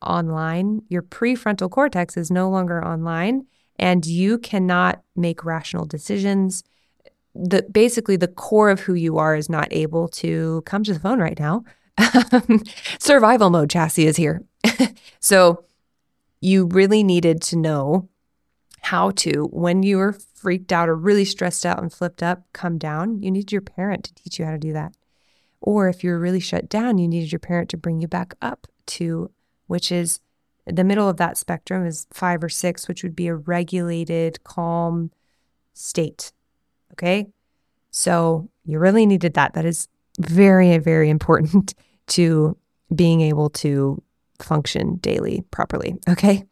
online. 0.02 0.84
Your 0.90 1.02
prefrontal 1.02 1.70
cortex 1.70 2.18
is 2.18 2.30
no 2.30 2.50
longer 2.50 2.84
online, 2.84 3.48
and 3.80 4.06
you 4.06 4.38
cannot 4.38 5.02
make 5.16 5.44
rational 5.44 5.86
decisions 5.86 6.64
the 7.36 7.64
basically 7.72 8.16
the 8.16 8.28
core 8.28 8.70
of 8.70 8.82
who 8.82 8.94
you 8.94 9.18
are 9.18 9.36
is 9.36 9.50
not 9.50 9.68
able 9.72 10.08
to 10.08 10.62
come 10.66 10.84
to 10.84 10.94
the 10.94 11.00
phone 11.00 11.20
right 11.20 11.40
now. 11.40 11.64
Survival 13.00 13.50
mode 13.50 13.70
Chassie 13.70 14.06
is 14.06 14.18
here. 14.18 14.44
so 15.20 15.64
you 16.44 16.66
really 16.66 17.04
needed 17.04 17.42
to 17.42 17.56
know 17.56 18.10
how 18.82 19.12
to, 19.12 19.48
when 19.52 19.82
you 19.82 19.98
were 19.98 20.12
freaked 20.12 20.74
out 20.74 20.90
or 20.90 20.96
really 20.96 21.24
stressed 21.24 21.66
out 21.66 21.82
and 21.82 21.92
flipped 21.92 22.22
up, 22.22 22.44
come 22.52 22.78
down. 22.78 23.22
You 23.22 23.32
needed 23.32 23.52
your 23.52 23.62
parent 23.62 24.04
to 24.04 24.14
teach 24.14 24.40
you 24.40 24.46
how 24.46 24.52
to 24.52 24.58
do 24.58 24.74
that. 24.74 24.94
Or 25.62 25.88
if 25.88 26.04
you 26.04 26.12
were 26.12 26.20
really 26.20 26.42
shut 26.42 26.68
down, 26.68 26.98
you 26.98 27.08
needed 27.08 27.32
your 27.32 27.40
parent 27.40 27.70
to 27.70 27.78
bring 27.78 28.02
you 28.02 28.10
back 28.10 28.34
up 28.42 28.68
to, 28.88 29.32
which 29.68 29.90
is 29.90 30.20
the 30.66 30.84
middle 30.84 31.08
of 31.08 31.18
that 31.18 31.38
spectrum 31.38 31.86
is 31.86 32.08
five 32.12 32.44
or 32.44 32.50
six, 32.50 32.90
which 32.90 33.04
would 33.04 33.16
be 33.16 33.28
a 33.28 33.36
regulated, 33.36 34.44
calm 34.44 35.12
state 35.74 36.34
Okay. 36.94 37.28
So 37.92 38.50
you 38.66 38.80
really 38.80 39.06
needed 39.06 39.34
that. 39.34 39.54
That 39.54 39.66
is 39.66 39.88
very, 40.20 40.78
very 40.78 41.10
important 41.10 41.74
to 42.08 42.58
being 42.94 43.22
able 43.22 43.50
to 43.50 44.02
function 44.44 44.98
daily 44.98 45.44
properly. 45.52 45.96
Okay. 46.08 46.46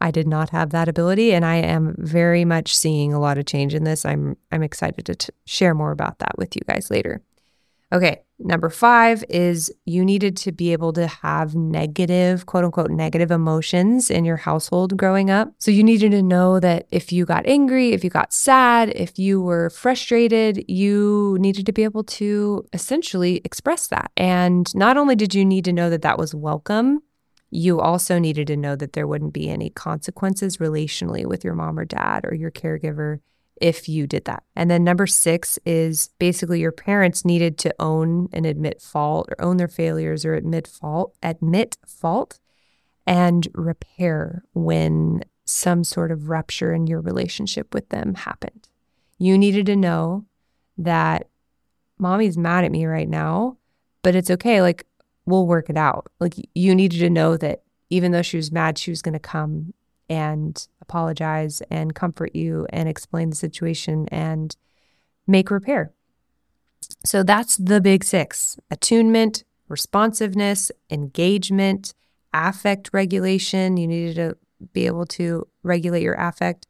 I 0.00 0.10
did 0.10 0.26
not 0.26 0.50
have 0.50 0.70
that 0.70 0.88
ability 0.88 1.32
and 1.32 1.44
I 1.44 1.56
am 1.56 1.94
very 1.98 2.44
much 2.44 2.74
seeing 2.76 3.12
a 3.12 3.20
lot 3.20 3.38
of 3.38 3.44
change 3.46 3.74
in 3.74 3.84
this. 3.84 4.04
I'm 4.04 4.36
I'm 4.50 4.62
excited 4.62 5.04
to 5.06 5.14
t- 5.14 5.32
share 5.44 5.74
more 5.74 5.92
about 5.92 6.18
that 6.20 6.38
with 6.38 6.56
you 6.56 6.62
guys 6.66 6.90
later. 6.90 7.20
Okay, 7.92 8.22
number 8.38 8.70
five 8.70 9.24
is 9.28 9.72
you 9.84 10.04
needed 10.04 10.36
to 10.38 10.52
be 10.52 10.72
able 10.72 10.92
to 10.92 11.08
have 11.08 11.56
negative, 11.56 12.46
quote 12.46 12.64
unquote, 12.64 12.90
negative 12.90 13.32
emotions 13.32 14.10
in 14.10 14.24
your 14.24 14.36
household 14.36 14.96
growing 14.96 15.28
up. 15.28 15.52
So 15.58 15.72
you 15.72 15.82
needed 15.82 16.12
to 16.12 16.22
know 16.22 16.60
that 16.60 16.86
if 16.92 17.10
you 17.10 17.26
got 17.26 17.46
angry, 17.46 17.90
if 17.90 18.04
you 18.04 18.10
got 18.10 18.32
sad, 18.32 18.90
if 18.90 19.18
you 19.18 19.42
were 19.42 19.70
frustrated, 19.70 20.64
you 20.68 21.36
needed 21.40 21.66
to 21.66 21.72
be 21.72 21.82
able 21.82 22.04
to 22.04 22.64
essentially 22.72 23.40
express 23.44 23.88
that. 23.88 24.12
And 24.16 24.72
not 24.74 24.96
only 24.96 25.16
did 25.16 25.34
you 25.34 25.44
need 25.44 25.64
to 25.64 25.72
know 25.72 25.90
that 25.90 26.02
that 26.02 26.16
was 26.16 26.32
welcome, 26.32 27.02
you 27.50 27.80
also 27.80 28.18
needed 28.18 28.46
to 28.46 28.56
know 28.56 28.76
that 28.76 28.92
there 28.92 29.06
wouldn't 29.06 29.32
be 29.32 29.48
any 29.48 29.70
consequences 29.70 30.58
relationally 30.58 31.26
with 31.26 31.44
your 31.44 31.54
mom 31.54 31.78
or 31.78 31.84
dad 31.84 32.24
or 32.24 32.34
your 32.34 32.50
caregiver 32.50 33.18
if 33.60 33.88
you 33.88 34.06
did 34.06 34.24
that. 34.24 34.42
And 34.56 34.70
then 34.70 34.84
number 34.84 35.06
six 35.06 35.58
is 35.66 36.10
basically 36.18 36.60
your 36.60 36.72
parents 36.72 37.24
needed 37.24 37.58
to 37.58 37.74
own 37.78 38.28
and 38.32 38.46
admit 38.46 38.80
fault 38.80 39.28
or 39.30 39.44
own 39.44 39.58
their 39.58 39.68
failures 39.68 40.24
or 40.24 40.34
admit 40.34 40.66
fault, 40.66 41.14
admit 41.22 41.76
fault 41.86 42.38
and 43.06 43.48
repair 43.54 44.44
when 44.54 45.22
some 45.44 45.84
sort 45.84 46.12
of 46.12 46.28
rupture 46.28 46.72
in 46.72 46.86
your 46.86 47.00
relationship 47.00 47.74
with 47.74 47.88
them 47.90 48.14
happened. 48.14 48.68
You 49.18 49.36
needed 49.36 49.66
to 49.66 49.76
know 49.76 50.24
that 50.78 51.28
mommy's 51.98 52.38
mad 52.38 52.64
at 52.64 52.72
me 52.72 52.86
right 52.86 53.08
now, 53.08 53.58
but 54.02 54.14
it's 54.14 54.30
okay. 54.30 54.62
Like, 54.62 54.86
we'll 55.26 55.46
work 55.46 55.70
it 55.70 55.76
out. 55.76 56.10
Like, 56.18 56.34
you 56.54 56.74
needed 56.74 56.98
to 57.00 57.10
know 57.10 57.36
that 57.36 57.62
even 57.90 58.12
though 58.12 58.22
she 58.22 58.36
was 58.36 58.52
mad, 58.52 58.78
she 58.78 58.90
was 58.90 59.02
going 59.02 59.14
to 59.14 59.18
come 59.18 59.74
and 60.08 60.66
apologize 60.80 61.62
and 61.70 61.94
comfort 61.94 62.34
you 62.34 62.66
and 62.70 62.88
explain 62.88 63.30
the 63.30 63.36
situation 63.36 64.08
and 64.10 64.56
make 65.26 65.50
repair. 65.50 65.92
So 67.04 67.22
that's 67.22 67.56
the 67.56 67.80
big 67.80 68.04
six 68.04 68.58
attunement, 68.70 69.44
responsiveness, 69.68 70.72
engagement, 70.90 71.94
affect 72.32 72.90
regulation. 72.92 73.76
You 73.76 73.86
needed 73.86 74.16
to 74.16 74.36
be 74.72 74.86
able 74.86 75.06
to 75.06 75.46
regulate 75.62 76.02
your 76.02 76.14
affect. 76.14 76.66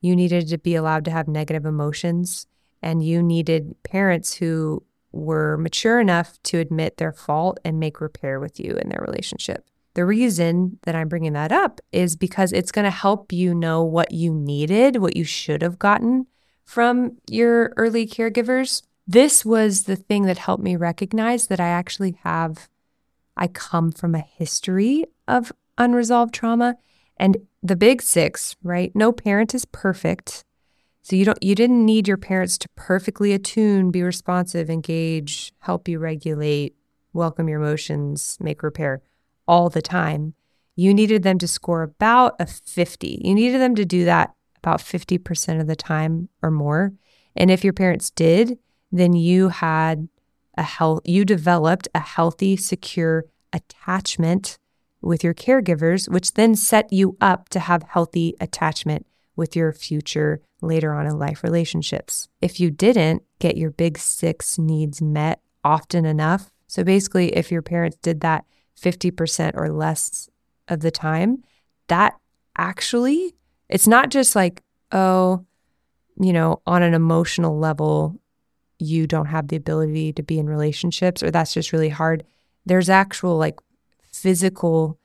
You 0.00 0.16
needed 0.16 0.48
to 0.48 0.58
be 0.58 0.74
allowed 0.74 1.04
to 1.06 1.10
have 1.10 1.28
negative 1.28 1.66
emotions. 1.66 2.46
And 2.80 3.02
you 3.02 3.22
needed 3.22 3.74
parents 3.82 4.34
who 4.34 4.84
were 5.12 5.56
mature 5.56 6.00
enough 6.00 6.42
to 6.44 6.58
admit 6.58 6.96
their 6.96 7.12
fault 7.12 7.58
and 7.64 7.80
make 7.80 8.00
repair 8.00 8.38
with 8.40 8.60
you 8.60 8.72
in 8.72 8.88
their 8.88 9.04
relationship. 9.06 9.64
The 9.94 10.04
reason 10.04 10.78
that 10.82 10.94
I'm 10.94 11.08
bringing 11.08 11.32
that 11.32 11.50
up 11.50 11.80
is 11.92 12.14
because 12.14 12.52
it's 12.52 12.70
going 12.70 12.84
to 12.84 12.90
help 12.90 13.32
you 13.32 13.54
know 13.54 13.82
what 13.82 14.12
you 14.12 14.32
needed, 14.32 14.96
what 14.96 15.16
you 15.16 15.24
should 15.24 15.62
have 15.62 15.78
gotten 15.78 16.26
from 16.64 17.16
your 17.28 17.72
early 17.76 18.06
caregivers. 18.06 18.82
This 19.06 19.44
was 19.44 19.84
the 19.84 19.96
thing 19.96 20.24
that 20.24 20.38
helped 20.38 20.62
me 20.62 20.76
recognize 20.76 21.46
that 21.46 21.60
I 21.60 21.68
actually 21.68 22.18
have, 22.22 22.68
I 23.36 23.48
come 23.48 23.90
from 23.90 24.14
a 24.14 24.20
history 24.20 25.06
of 25.26 25.50
unresolved 25.78 26.34
trauma. 26.34 26.76
And 27.16 27.38
the 27.62 27.74
big 27.74 28.02
six, 28.02 28.54
right? 28.62 28.94
No 28.94 29.10
parent 29.10 29.54
is 29.54 29.64
perfect. 29.64 30.44
So 31.08 31.16
you 31.16 31.24
don't 31.24 31.42
you 31.42 31.54
didn't 31.54 31.86
need 31.86 32.06
your 32.06 32.18
parents 32.18 32.58
to 32.58 32.68
perfectly 32.76 33.32
attune, 33.32 33.90
be 33.90 34.02
responsive, 34.02 34.68
engage, 34.68 35.54
help 35.60 35.88
you 35.88 35.98
regulate, 35.98 36.76
welcome 37.14 37.48
your 37.48 37.62
emotions, 37.62 38.36
make 38.40 38.62
repair 38.62 39.00
all 39.46 39.70
the 39.70 39.80
time. 39.80 40.34
You 40.76 40.92
needed 40.92 41.22
them 41.22 41.38
to 41.38 41.48
score 41.48 41.82
about 41.82 42.36
a 42.38 42.44
50. 42.44 43.22
You 43.24 43.34
needed 43.34 43.58
them 43.58 43.74
to 43.76 43.86
do 43.86 44.04
that 44.04 44.34
about 44.58 44.80
50% 44.80 45.62
of 45.62 45.66
the 45.66 45.74
time 45.74 46.28
or 46.42 46.50
more. 46.50 46.92
And 47.34 47.50
if 47.50 47.64
your 47.64 47.72
parents 47.72 48.10
did, 48.10 48.58
then 48.92 49.14
you 49.14 49.48
had 49.48 50.10
a 50.58 50.62
health 50.62 51.00
you 51.06 51.24
developed 51.24 51.88
a 51.94 52.00
healthy, 52.00 52.54
secure 52.54 53.24
attachment 53.50 54.58
with 55.00 55.24
your 55.24 55.32
caregivers, 55.32 56.06
which 56.06 56.34
then 56.34 56.54
set 56.54 56.92
you 56.92 57.16
up 57.18 57.48
to 57.48 57.60
have 57.60 57.82
healthy 57.84 58.34
attachment 58.42 59.06
with 59.38 59.54
your 59.54 59.72
future 59.72 60.42
later 60.60 60.92
on 60.92 61.06
in 61.06 61.16
life 61.16 61.44
relationships. 61.44 62.28
If 62.42 62.58
you 62.58 62.70
didn't 62.70 63.22
get 63.38 63.56
your 63.56 63.70
big 63.70 63.96
six 63.96 64.58
needs 64.58 65.00
met 65.00 65.40
often 65.64 66.04
enough, 66.04 66.50
so 66.66 66.84
basically, 66.84 67.34
if 67.34 67.50
your 67.50 67.62
parents 67.62 67.96
did 68.02 68.20
that 68.20 68.44
50% 68.78 69.52
or 69.54 69.70
less 69.70 70.28
of 70.66 70.80
the 70.80 70.90
time, 70.90 71.42
that 71.86 72.18
actually, 72.58 73.34
it's 73.68 73.88
not 73.88 74.10
just 74.10 74.36
like, 74.36 74.62
oh, 74.92 75.46
you 76.20 76.32
know, 76.32 76.60
on 76.66 76.82
an 76.82 76.92
emotional 76.92 77.58
level, 77.58 78.20
you 78.78 79.06
don't 79.06 79.26
have 79.26 79.48
the 79.48 79.56
ability 79.56 80.12
to 80.14 80.22
be 80.22 80.38
in 80.38 80.46
relationships 80.46 81.22
or 81.22 81.30
that's 81.30 81.54
just 81.54 81.72
really 81.72 81.88
hard. 81.88 82.24
There's 82.66 82.90
actual 82.90 83.38
like 83.38 83.58
physical 84.12 84.97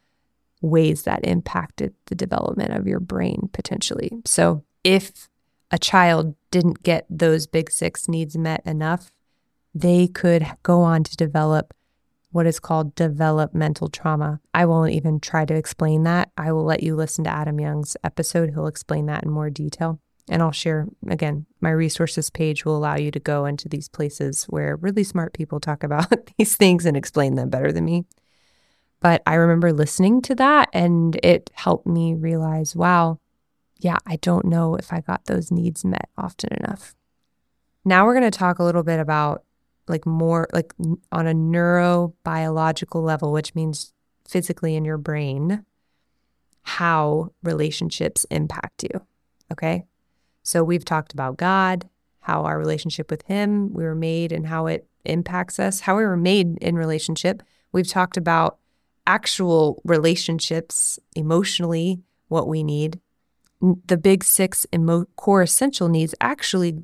ways 0.63 1.03
that 1.03 1.25
impacted 1.25 1.93
the 2.05 2.15
development 2.15 2.73
of 2.73 2.87
your 2.87 2.99
brain 2.99 3.49
potentially. 3.51 4.11
So 4.25 4.63
if 4.83 5.29
a 5.69 5.77
child 5.77 6.35
didn't 6.49 6.83
get 6.83 7.05
those 7.09 7.45
big 7.45 7.69
six 7.69 8.07
needs 8.07 8.37
met 8.37 8.65
enough, 8.65 9.11
they 9.75 10.07
could 10.07 10.45
go 10.63 10.81
on 10.81 11.03
to 11.03 11.17
develop 11.17 11.73
what 12.31 12.47
is 12.47 12.59
called 12.59 12.95
developmental 12.95 13.89
trauma. 13.89 14.39
I 14.53 14.65
won't 14.65 14.93
even 14.93 15.19
try 15.19 15.45
to 15.45 15.53
explain 15.53 16.03
that. 16.03 16.31
I 16.37 16.51
will 16.51 16.63
let 16.63 16.81
you 16.81 16.95
listen 16.95 17.23
to 17.25 17.29
Adam 17.29 17.59
Young's 17.59 17.95
episode. 18.03 18.51
He'll 18.51 18.67
explain 18.67 19.05
that 19.07 19.23
in 19.23 19.29
more 19.29 19.49
detail. 19.49 19.99
And 20.29 20.41
I'll 20.41 20.51
share 20.51 20.87
again, 21.09 21.45
my 21.59 21.71
resources 21.71 22.29
page 22.29 22.63
will 22.63 22.77
allow 22.77 22.95
you 22.95 23.11
to 23.11 23.19
go 23.19 23.45
into 23.45 23.67
these 23.67 23.89
places 23.89 24.45
where 24.45 24.77
really 24.77 25.03
smart 25.03 25.33
people 25.33 25.59
talk 25.59 25.83
about 25.83 26.31
these 26.37 26.55
things 26.55 26.85
and 26.85 26.95
explain 26.95 27.35
them 27.35 27.49
better 27.49 27.71
than 27.71 27.85
me. 27.85 28.05
But 29.03 29.21
I 29.27 29.33
remember 29.33 29.73
listening 29.73 30.21
to 30.23 30.35
that 30.35 30.69
and 30.71 31.19
it 31.21 31.51
helped 31.53 31.85
me 31.85 32.13
realize 32.13 32.73
wow, 32.73 33.19
yeah, 33.79 33.97
I 34.07 34.15
don't 34.15 34.45
know 34.45 34.75
if 34.75 34.93
I 34.93 35.01
got 35.01 35.25
those 35.25 35.51
needs 35.51 35.83
met 35.83 36.09
often 36.17 36.53
enough. 36.53 36.95
Now 37.83 38.05
we're 38.05 38.17
going 38.17 38.31
to 38.31 38.37
talk 38.37 38.59
a 38.59 38.63
little 38.63 38.81
bit 38.81 39.01
about 39.01 39.43
like 39.89 40.05
more 40.05 40.47
like 40.53 40.73
on 41.11 41.27
a 41.27 41.33
neurobiological 41.33 43.03
level, 43.03 43.33
which 43.33 43.53
means 43.53 43.91
physically 44.25 44.77
in 44.77 44.85
your 44.85 44.97
brain, 44.97 45.65
how 46.61 47.33
relationships 47.43 48.25
impact 48.31 48.83
you. 48.83 49.05
Okay. 49.51 49.83
So 50.43 50.63
we've 50.63 50.85
talked 50.85 51.11
about 51.11 51.35
God, 51.35 51.89
how 52.21 52.45
our 52.45 52.57
relationship 52.57 53.11
with 53.11 53.23
Him, 53.23 53.73
we 53.73 53.83
were 53.83 53.95
made, 53.95 54.31
and 54.31 54.47
how 54.47 54.67
it 54.67 54.87
impacts 55.03 55.59
us, 55.59 55.81
how 55.81 55.97
we 55.97 56.05
were 56.05 56.15
made 56.15 56.57
in 56.59 56.77
relationship. 56.77 57.43
We've 57.73 57.87
talked 57.87 58.15
about 58.15 58.59
actual 59.05 59.81
relationships 59.83 60.99
emotionally, 61.15 62.01
what 62.27 62.47
we 62.47 62.63
need. 62.63 62.99
The 63.61 63.97
big 63.97 64.23
six 64.23 64.65
emo- 64.73 65.05
core 65.15 65.41
essential 65.41 65.87
needs 65.87 66.15
actually 66.19 66.83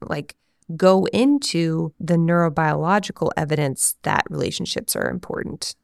like 0.00 0.36
go 0.76 1.06
into 1.06 1.94
the 1.98 2.16
neurobiological 2.16 3.30
evidence 3.36 3.96
that 4.02 4.24
relationships 4.28 4.94
are 4.94 5.08
important. 5.08 5.74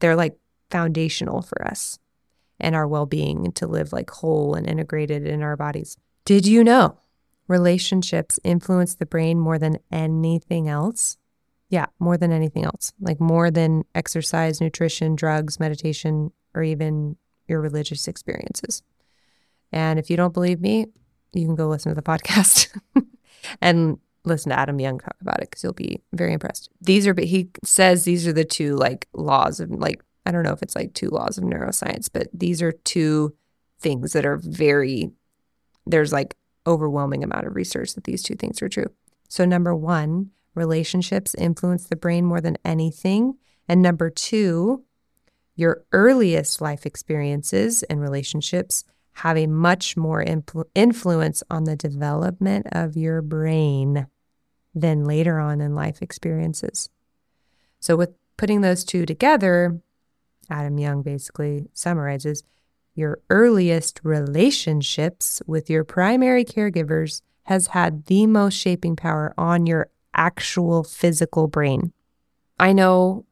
They're 0.00 0.16
like 0.16 0.36
foundational 0.70 1.42
for 1.42 1.66
us 1.66 1.98
and 2.58 2.74
our 2.74 2.88
well 2.88 3.06
being 3.06 3.44
and 3.44 3.54
to 3.56 3.66
live 3.66 3.92
like 3.92 4.10
whole 4.10 4.54
and 4.54 4.68
integrated 4.68 5.26
in 5.26 5.42
our 5.42 5.56
bodies. 5.56 5.96
Did 6.24 6.46
you 6.46 6.64
know 6.64 6.98
relationships 7.48 8.40
influence 8.42 8.94
the 8.94 9.06
brain 9.06 9.38
more 9.38 9.58
than 9.58 9.78
anything 9.92 10.68
else? 10.68 11.16
Yeah, 11.68 11.86
more 11.98 12.16
than 12.16 12.32
anything 12.32 12.64
else, 12.64 12.92
like 13.00 13.20
more 13.20 13.50
than 13.50 13.84
exercise, 13.94 14.60
nutrition, 14.60 15.16
drugs, 15.16 15.58
meditation, 15.58 16.32
or 16.54 16.62
even 16.62 17.16
your 17.48 17.60
religious 17.60 18.06
experiences. 18.06 18.82
And 19.72 19.98
if 19.98 20.08
you 20.08 20.16
don't 20.16 20.34
believe 20.34 20.60
me, 20.60 20.86
you 21.32 21.44
can 21.44 21.56
go 21.56 21.68
listen 21.68 21.90
to 21.90 22.00
the 22.00 22.02
podcast 22.02 22.78
and 23.60 23.98
listen 24.24 24.50
to 24.50 24.58
Adam 24.58 24.80
Young 24.80 24.98
talk 24.98 25.16
about 25.20 25.40
it 25.40 25.50
because 25.50 25.62
you'll 25.62 25.72
be 25.72 26.02
very 26.12 26.32
impressed. 26.32 26.70
These 26.80 27.06
are, 27.06 27.14
but 27.14 27.24
he 27.24 27.50
says 27.64 28.04
these 28.04 28.26
are 28.26 28.32
the 28.32 28.44
two 28.44 28.76
like 28.76 29.08
laws 29.12 29.60
of 29.60 29.70
like, 29.70 30.02
I 30.24 30.32
don't 30.32 30.42
know 30.42 30.52
if 30.52 30.62
it's 30.62 30.74
like 30.74 30.94
two 30.94 31.08
laws 31.08 31.38
of 31.38 31.44
neuroscience, 31.44 32.08
but 32.12 32.28
these 32.32 32.62
are 32.62 32.72
two 32.72 33.34
things 33.78 34.12
that 34.12 34.26
are 34.26 34.36
very, 34.36 35.10
there's 35.86 36.12
like 36.12 36.36
overwhelming 36.66 37.22
amount 37.22 37.46
of 37.46 37.54
research 37.54 37.94
that 37.94 38.04
these 38.04 38.22
two 38.22 38.34
things 38.34 38.60
are 38.60 38.68
true. 38.68 38.90
So, 39.28 39.44
number 39.44 39.74
one, 39.74 40.30
relationships 40.56 41.34
influence 41.34 41.84
the 41.84 41.96
brain 41.96 42.24
more 42.24 42.40
than 42.40 42.58
anything. 42.64 43.34
And 43.68 43.82
number 43.82 44.10
two, 44.10 44.84
your 45.54 45.84
earliest 45.92 46.60
life 46.60 46.86
experiences 46.86 47.82
and 47.84 48.00
relationships 48.00 48.84
have 49.14 49.36
a 49.38 49.46
much 49.46 49.96
more 49.96 50.22
influ- 50.22 50.64
influence 50.74 51.42
on 51.50 51.64
the 51.64 51.76
development 51.76 52.66
of 52.72 52.96
your 52.96 53.22
brain 53.22 54.06
than 54.74 55.04
later 55.04 55.38
on 55.38 55.60
in 55.60 55.74
life 55.74 56.02
experiences. 56.02 56.90
So, 57.80 57.96
with 57.96 58.10
putting 58.36 58.60
those 58.60 58.84
two 58.84 59.06
together, 59.06 59.80
Adam 60.50 60.78
Young 60.78 61.02
basically 61.02 61.68
summarizes 61.72 62.42
your 62.94 63.20
earliest 63.30 64.00
relationships 64.02 65.42
with 65.46 65.70
your 65.70 65.84
primary 65.84 66.44
caregivers 66.44 67.22
has 67.44 67.68
had 67.68 68.06
the 68.06 68.26
most 68.26 68.54
shaping 68.54 68.96
power 68.96 69.32
on 69.38 69.66
your 69.66 69.88
actual 70.16 70.82
physical 70.84 71.48
brain. 71.48 71.92
I 72.58 72.72
know 72.72 73.26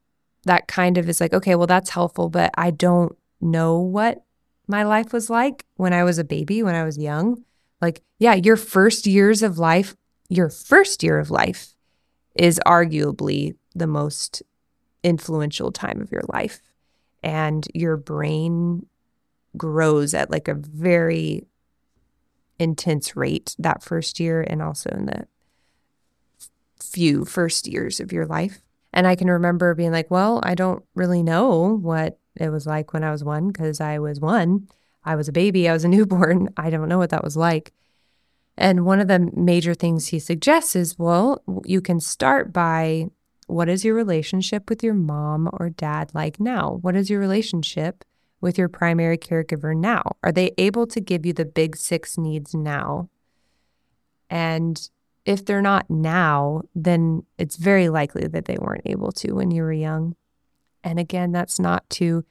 that 0.45 0.69
kind 0.69 0.99
of 0.99 1.09
is 1.09 1.21
like, 1.21 1.33
okay, 1.33 1.55
well, 1.55 1.67
that's 1.67 1.91
helpful, 1.91 2.29
but 2.29 2.51
I 2.57 2.71
don't 2.71 3.17
know 3.41 3.79
what 3.79 4.25
my 4.67 4.83
life 4.83 5.13
was 5.13 5.29
like 5.29 5.65
when 5.77 5.93
I 5.93 6.05
was 6.05 6.19
a 6.19 6.25
baby, 6.25 6.63
when 6.63 6.75
I 6.75 6.85
was 6.85 6.99
young. 6.99 7.45
Like, 7.81 8.03
yeah, 8.19 8.35
your 8.35 8.57
first 8.57 9.07
years 9.07 9.43
of 9.43 9.59
life, 9.59 9.97
your 10.29 10.49
first 10.49 11.03
year 11.03 11.19
of 11.19 11.31
life 11.31 11.75
is 12.35 12.61
arguably 12.67 13.57
the 13.75 13.87
most 13.87 14.43
influential 15.03 15.71
time 15.71 16.01
of 16.01 16.11
your 16.11 16.25
life. 16.33 16.61
And 17.23 17.67
your 17.75 17.97
brain 17.97 18.87
grows 19.57 20.15
at 20.15 20.31
like 20.31 20.49
a 20.49 20.55
very 20.55 21.47
intense 22.59 23.17
rate 23.17 23.55
that 23.59 23.83
first 23.83 24.21
year 24.21 24.43
and 24.43 24.63
also 24.63 24.91
in 24.91 25.07
the 25.07 25.27
few 26.83 27.25
first 27.25 27.67
years 27.67 28.01
of 28.01 28.13
your 28.13 28.27
life. 28.27 28.61
And 28.93 29.07
I 29.07 29.17
can 29.17 29.29
remember 29.29 29.75
being 29.75 29.93
like, 29.93 30.11
well, 30.11 30.41
I 30.43 30.55
don't 30.55 30.85
really 30.95 31.23
know 31.23 31.77
what 31.77 32.19
it 32.37 32.51
was 32.51 32.67
like 32.67 32.93
when 32.93 33.05
I 33.05 33.11
was 33.11 33.25
one 33.25 33.49
because 33.49 33.81
I 33.81 33.99
was 33.99 34.21
one. 34.21 34.69
I 35.05 35.17
was 35.17 35.29
a 35.29 35.33
baby, 35.33 35.69
I 35.69 35.73
was 35.73 35.85
a 35.85 35.89
newborn. 35.97 36.49
I 36.57 36.71
don't 36.71 36.89
know 36.89 36.99
what 36.99 37.11
that 37.11 37.25
was 37.25 37.37
like. 37.37 37.73
And 38.57 38.87
one 38.87 39.01
of 39.01 39.09
the 39.09 39.31
major 39.35 39.75
things 39.75 40.09
he 40.09 40.19
suggests 40.19 40.77
is 40.77 40.99
well, 40.99 41.43
you 41.65 41.81
can 41.81 42.01
start 42.01 42.53
by 42.53 43.09
what 43.47 43.69
is 43.69 43.85
your 43.85 43.95
relationship 43.95 44.71
with 44.71 44.83
your 44.83 44.95
mom 44.95 45.51
or 45.53 45.71
dad 45.71 46.11
like 46.15 46.41
now? 46.41 46.79
What 46.81 46.97
is 46.97 47.11
your 47.11 47.21
relationship 47.21 48.05
with 48.41 48.57
your 48.57 48.69
primary 48.69 49.19
caregiver 49.19 49.77
now? 49.77 50.17
Are 50.23 50.33
they 50.33 50.53
able 50.57 50.87
to 50.89 51.01
give 51.01 51.27
you 51.27 51.33
the 51.33 51.45
big 51.45 51.77
six 51.77 52.17
needs 52.17 52.55
now? 52.55 53.09
And 54.31 54.89
if 55.25 55.45
they're 55.45 55.63
not 55.63 55.89
now, 55.89 56.63
then 56.75 57.25
it's 57.39 57.57
very 57.57 57.89
likely 57.89 58.27
that 58.27 58.45
they 58.45 58.59
weren't 58.59 58.87
able 58.87 59.13
to 59.13 59.33
when 59.33 59.51
you 59.51 59.63
were 59.63 59.73
young. 59.73 60.17
And 60.83 60.99
again, 60.99 61.33
that's 61.33 61.59
not 61.59 61.89
to 61.91 62.25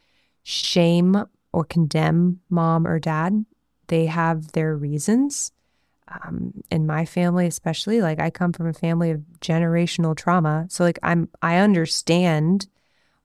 shame 0.44 1.26
or 1.52 1.64
condemn 1.64 2.42
mom 2.50 2.86
or 2.86 3.00
dad. 3.00 3.46
They 3.88 4.06
have 4.06 4.52
their 4.52 4.76
reasons. 4.76 5.52
Um, 6.08 6.62
in 6.70 6.86
my 6.86 7.06
family, 7.06 7.48
especially, 7.48 8.02
like 8.02 8.20
I 8.20 8.30
come 8.30 8.54
from 8.54 8.68
a 8.68 8.74
family 8.74 9.10
of 9.10 9.22
generational 9.40 10.16
trauma. 10.16 10.68
So, 10.70 10.84
like, 10.84 11.00
I'm, 11.02 11.30
I 11.42 11.58
understand 11.58 12.68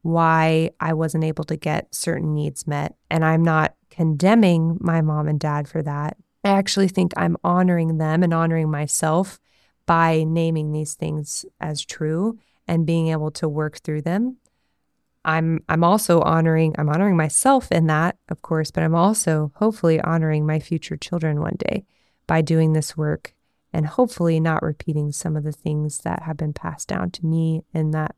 why 0.02 0.70
I 0.81 0.94
wasn't 0.94 1.24
able 1.24 1.44
to 1.44 1.57
get 1.57 1.94
certain 1.94 2.35
needs 2.35 2.66
met. 2.66 2.94
And 3.11 3.24
I'm 3.24 3.42
not 3.42 3.74
condemning 3.90 4.78
my 4.81 5.02
mom 5.02 5.28
and 5.28 5.40
dad 5.40 5.68
for 5.68 5.83
that. 5.83 6.16
I 6.44 6.50
actually 6.50 6.88
think 6.88 7.12
I'm 7.16 7.37
honoring 7.42 7.98
them 7.98 8.22
and 8.22 8.33
honoring 8.33 8.70
myself 8.70 9.40
by 9.88 10.22
naming 10.22 10.70
these 10.70 10.94
things 10.94 11.46
as 11.62 11.83
true 11.83 12.38
and 12.68 12.87
being 12.87 13.09
able 13.09 13.31
to 13.31 13.48
work 13.48 13.79
through 13.79 14.03
them. 14.03 14.37
I'm 15.24 15.64
I'm 15.68 15.83
also 15.83 16.20
honoring 16.20 16.74
I'm 16.79 16.90
honoring 16.90 17.16
myself 17.16 17.72
in 17.72 17.87
that, 17.87 18.18
of 18.29 18.42
course, 18.42 18.70
but 18.70 18.85
I'm 18.85 18.94
also 18.94 19.51
hopefully 19.57 19.98
honoring 20.03 20.46
my 20.46 20.61
future 20.61 20.98
children 20.98 21.40
one 21.40 21.57
day 21.59 21.87
by 22.27 22.42
doing 22.42 22.74
this 22.74 22.98
work 22.98 23.35
and 23.72 23.87
hopefully 23.87 24.38
not 24.38 24.62
repeating 24.62 25.11
some 25.11 25.37
of 25.37 25.44
the 25.44 25.53
things 25.53 25.98
that 26.01 26.22
have 26.22 26.37
been 26.37 26.53
passed 26.53 26.88
down 26.88 27.11
to 27.12 27.27
me 27.27 27.62
and 27.72 27.94
that 27.94 28.14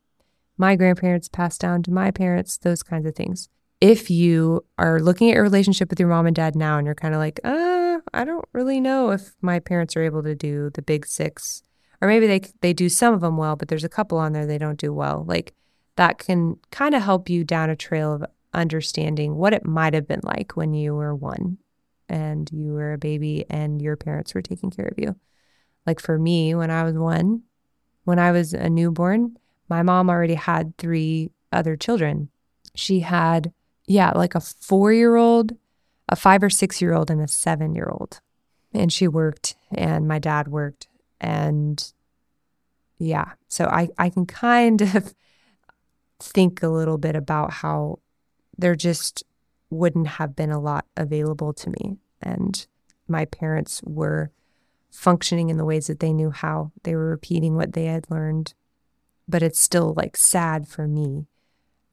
my 0.59 0.75
grandparents 0.75 1.29
passed 1.29 1.61
down 1.61 1.85
to 1.85 1.93
my 1.93 2.11
parents, 2.11 2.59
those 2.59 2.83
kinds 2.83 3.07
of 3.07 3.15
things. 3.15 3.49
If 3.81 4.11
you 4.11 4.65
are 4.79 5.01
looking 5.01 5.31
at 5.31 5.35
your 5.35 5.43
relationship 5.43 5.89
with 5.89 5.99
your 5.99 6.09
mom 6.09 6.27
and 6.27 6.37
dad 6.37 6.55
now 6.55 6.77
and 6.77 6.85
you're 6.85 6.95
kind 6.95 7.15
of 7.15 7.19
like, 7.19 7.41
uh, 7.45 7.99
I 8.13 8.25
don't 8.25 8.45
really 8.53 8.81
know 8.81 9.11
if 9.11 9.35
my 9.41 9.59
parents 9.59 9.97
are 9.97 10.03
able 10.03 10.23
to 10.23 10.35
do 10.35 10.71
the 10.75 10.83
big 10.83 11.07
six, 11.07 11.63
or 12.01 12.09
maybe 12.09 12.27
they 12.27 12.41
they 12.61 12.73
do 12.73 12.89
some 12.89 13.15
of 13.15 13.21
them 13.21 13.37
well, 13.37 13.57
but 13.57 13.69
there's 13.69 13.85
a 13.85 13.89
couple 13.89 14.19
on 14.19 14.33
there 14.33 14.47
they 14.47 14.59
don't 14.59 14.79
do 14.79 14.93
well. 14.93 15.25
Like 15.27 15.55
that 15.97 16.19
can 16.19 16.57
kind 16.71 16.95
of 16.95 17.03
help 17.03 17.29
you 17.29 17.45
down 17.45 17.71
a 17.71 17.77
trail 17.77 18.13
of 18.13 18.25
understanding 18.53 19.37
what 19.37 19.53
it 19.53 19.65
might 19.65 19.95
have 19.95 20.09
been 20.09 20.21
like 20.23 20.57
when 20.57 20.75
you 20.75 20.95
were 20.95 21.15
one 21.15 21.59
and 22.09 22.51
you 22.53 22.73
were 22.73 22.93
a 22.93 22.99
baby 22.99 23.45
and 23.49 23.81
your 23.81 23.97
parents 23.97 24.35
were 24.35 24.43
taking 24.43 24.71
care 24.71 24.87
of 24.87 24.99
you. 24.99 25.15
Like 25.87 26.01
for 26.01 26.19
me, 26.19 26.55
when 26.55 26.71
I 26.71 26.83
was 26.85 26.95
one, 26.95 27.43
when 28.05 28.19
I 28.19 28.33
was 28.33 28.53
a 28.53 28.69
newborn, 28.69 29.37
my 29.69 29.83
mom 29.83 30.11
already 30.11 30.35
had 30.35 30.77
three 30.77 31.31
other 31.53 31.77
children. 31.77 32.29
She 32.75 33.01
had, 33.01 33.53
yeah, 33.91 34.13
like 34.13 34.35
a 34.35 34.41
four 34.41 34.93
year 34.93 35.17
old, 35.17 35.57
a 36.09 36.15
five 36.15 36.43
or 36.43 36.51
six 36.51 36.81
year 36.81 36.95
old, 36.95 37.11
and 37.11 37.21
a 37.21 37.29
seven 37.29 37.75
year 37.75 37.89
old. 37.91 38.21
And 38.73 38.93
she 38.93 39.09
worked, 39.09 39.57
and 39.73 40.07
my 40.07 40.19
dad 40.21 40.49
worked. 40.49 40.87
And 41.21 41.93
yeah, 42.99 43.33
so 43.49 43.67
I, 43.67 43.89
I 43.99 44.11
can 44.11 44.27
kind 44.27 44.81
of 44.81 45.13
think 46.21 46.63
a 46.63 46.69
little 46.69 46.99
bit 46.99 47.17
about 47.17 47.53
how 47.53 47.99
there 48.57 48.77
just 48.77 49.25
wouldn't 49.71 50.07
have 50.07 50.37
been 50.37 50.51
a 50.51 50.61
lot 50.61 50.87
available 50.97 51.53
to 51.55 51.71
me. 51.71 51.97
And 52.23 52.67
my 53.09 53.25
parents 53.25 53.83
were 53.85 54.31
functioning 54.93 55.51
in 55.51 55.57
the 55.57 55.65
ways 55.65 55.89
that 55.89 55.99
they 55.99 56.13
knew 56.13 56.31
how. 56.31 56.71
They 56.85 56.95
were 56.95 57.09
repeating 57.09 57.57
what 57.57 57.73
they 57.73 57.87
had 57.87 58.11
learned 58.11 58.55
but 59.31 59.43
it's 59.45 59.61
still 59.61 59.95
like 59.97 60.17
sad 60.17 60.67
for 60.67 60.89
me 60.89 61.29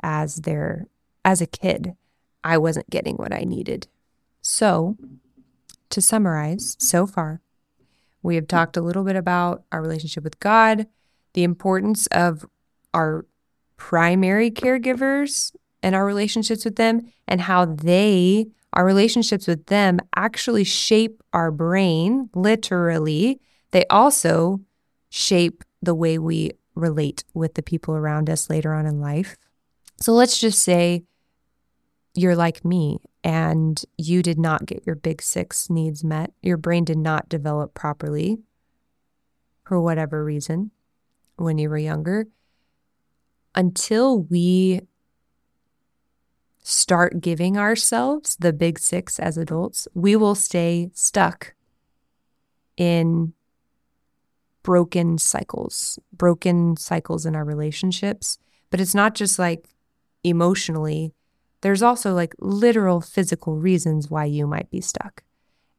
as 0.01 0.37
their 0.37 0.87
as 1.27 1.41
a 1.41 1.45
kid 1.45 1.93
I 2.41 2.57
wasn't 2.57 2.89
getting 2.89 3.17
what 3.17 3.33
I 3.33 3.41
needed. 3.41 3.87
So, 4.41 4.95
to 5.89 6.01
summarize, 6.01 6.77
so 6.79 7.05
far 7.05 7.41
we 8.23 8.35
have 8.35 8.47
talked 8.47 8.77
a 8.77 8.81
little 8.81 9.03
bit 9.03 9.17
about 9.17 9.63
our 9.71 9.81
relationship 9.81 10.23
with 10.23 10.39
God, 10.39 10.87
the 11.33 11.43
importance 11.43 12.07
of 12.07 12.45
our 12.93 13.25
primary 13.75 14.49
caregivers 14.49 15.53
and 15.83 15.95
our 15.95 16.05
relationships 16.05 16.63
with 16.63 16.77
them 16.77 17.11
and 17.27 17.41
how 17.41 17.65
they 17.65 18.47
our 18.73 18.85
relationships 18.85 19.47
with 19.47 19.65
them 19.67 19.99
actually 20.15 20.63
shape 20.63 21.21
our 21.33 21.51
brain 21.51 22.29
literally. 22.33 23.41
They 23.71 23.85
also 23.89 24.61
shape 25.09 25.63
the 25.81 25.95
way 25.95 26.17
we 26.17 26.51
relate 26.75 27.23
with 27.33 27.55
the 27.55 27.63
people 27.63 27.95
around 27.95 28.29
us 28.29 28.49
later 28.49 28.73
on 28.73 28.85
in 28.85 29.01
life. 29.01 29.35
So 29.99 30.13
let's 30.13 30.39
just 30.39 30.61
say 30.61 31.03
you're 32.17 32.35
like 32.35 32.65
me 32.65 32.97
and 33.23 33.83
you 33.95 34.23
did 34.23 34.39
not 34.39 34.65
get 34.65 34.85
your 34.87 34.95
big 34.95 35.21
six 35.21 35.69
needs 35.69 36.03
met. 36.03 36.31
Your 36.41 36.57
brain 36.57 36.83
did 36.83 36.97
not 36.97 37.29
develop 37.29 37.75
properly 37.75 38.39
for 39.63 39.79
whatever 39.79 40.23
reason 40.23 40.71
when 41.35 41.59
you 41.59 41.69
were 41.69 41.77
younger. 41.77 42.25
Until 43.53 44.23
we 44.23 44.81
start 46.63 47.21
giving 47.21 47.55
ourselves 47.55 48.35
the 48.37 48.51
big 48.51 48.79
six 48.79 49.19
as 49.19 49.37
adults, 49.37 49.87
we 49.93 50.15
will 50.15 50.35
stay 50.35 50.89
stuck 50.93 51.53
in 52.77 53.33
broken 54.63 55.19
cycles, 55.19 55.99
broken 56.11 56.75
cycles 56.77 57.27
in 57.27 57.35
our 57.35 57.45
relationships. 57.45 58.39
But 58.71 58.81
it's 58.81 58.95
not 58.95 59.13
just 59.13 59.37
like 59.37 59.69
emotionally, 60.23 61.13
there's 61.61 61.81
also 61.81 62.13
like 62.13 62.35
literal 62.39 63.01
physical 63.01 63.57
reasons 63.57 64.09
why 64.09 64.25
you 64.25 64.45
might 64.47 64.69
be 64.69 64.81
stuck. 64.81 65.23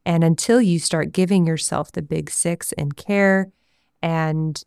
And 0.05 0.23
until 0.23 0.61
you 0.61 0.79
start 0.79 1.11
giving 1.11 1.45
yourself 1.45 1.91
the 1.91 2.01
big 2.01 2.29
six 2.29 2.71
and 2.73 2.95
care 2.95 3.51
and 4.01 4.61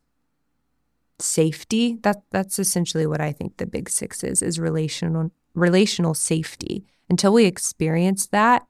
safety, 1.19 1.99
that 2.03 2.23
that's 2.31 2.59
essentially 2.59 3.07
what 3.07 3.21
I 3.21 3.33
think 3.33 3.57
the 3.57 3.67
big 3.67 3.89
six 3.89 4.23
is, 4.23 4.43
is 4.43 4.59
relational 4.59 5.31
relational 5.55 6.15
safety. 6.15 6.85
Until 7.11 7.33
we 7.33 7.45
experience 7.45 8.27
that, 8.29 8.67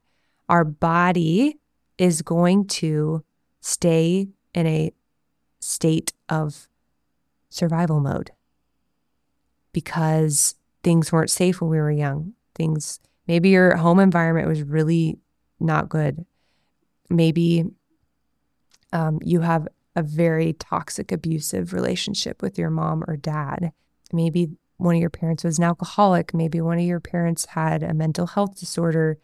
our 0.48 0.64
body 0.64 1.58
is 1.98 2.22
going 2.22 2.66
to 2.66 3.22
stay 3.60 4.28
in 4.54 4.66
a 4.66 4.92
state 5.60 6.12
of 6.28 6.68
survival 7.48 8.00
mode 8.00 8.32
because 9.72 10.56
things 10.82 11.12
weren't 11.12 11.30
safe 11.30 11.60
when 11.60 11.70
we 11.70 11.78
were 11.78 11.90
young. 11.90 12.34
Things, 12.54 13.00
maybe 13.26 13.50
your 13.50 13.76
home 13.76 13.98
environment 13.98 14.48
was 14.48 14.62
really 14.62 15.18
not 15.60 15.88
good. 15.88 16.24
Maybe 17.08 17.64
um, 18.92 19.18
you 19.22 19.40
have 19.40 19.68
a 19.94 20.02
very 20.02 20.54
toxic, 20.54 21.12
abusive 21.12 21.72
relationship 21.72 22.42
with 22.42 22.58
your 22.58 22.70
mom 22.70 23.04
or 23.06 23.16
dad. 23.16 23.72
Maybe 24.12 24.50
one 24.76 24.94
of 24.94 25.00
your 25.00 25.10
parents 25.10 25.44
was 25.44 25.58
an 25.58 25.64
alcoholic. 25.64 26.34
Maybe 26.34 26.60
one 26.60 26.78
of 26.78 26.84
your 26.84 27.00
parents 27.00 27.46
had 27.46 27.82
a 27.82 27.94
mental 27.94 28.26
health 28.26 28.58
disorder. 28.58 29.18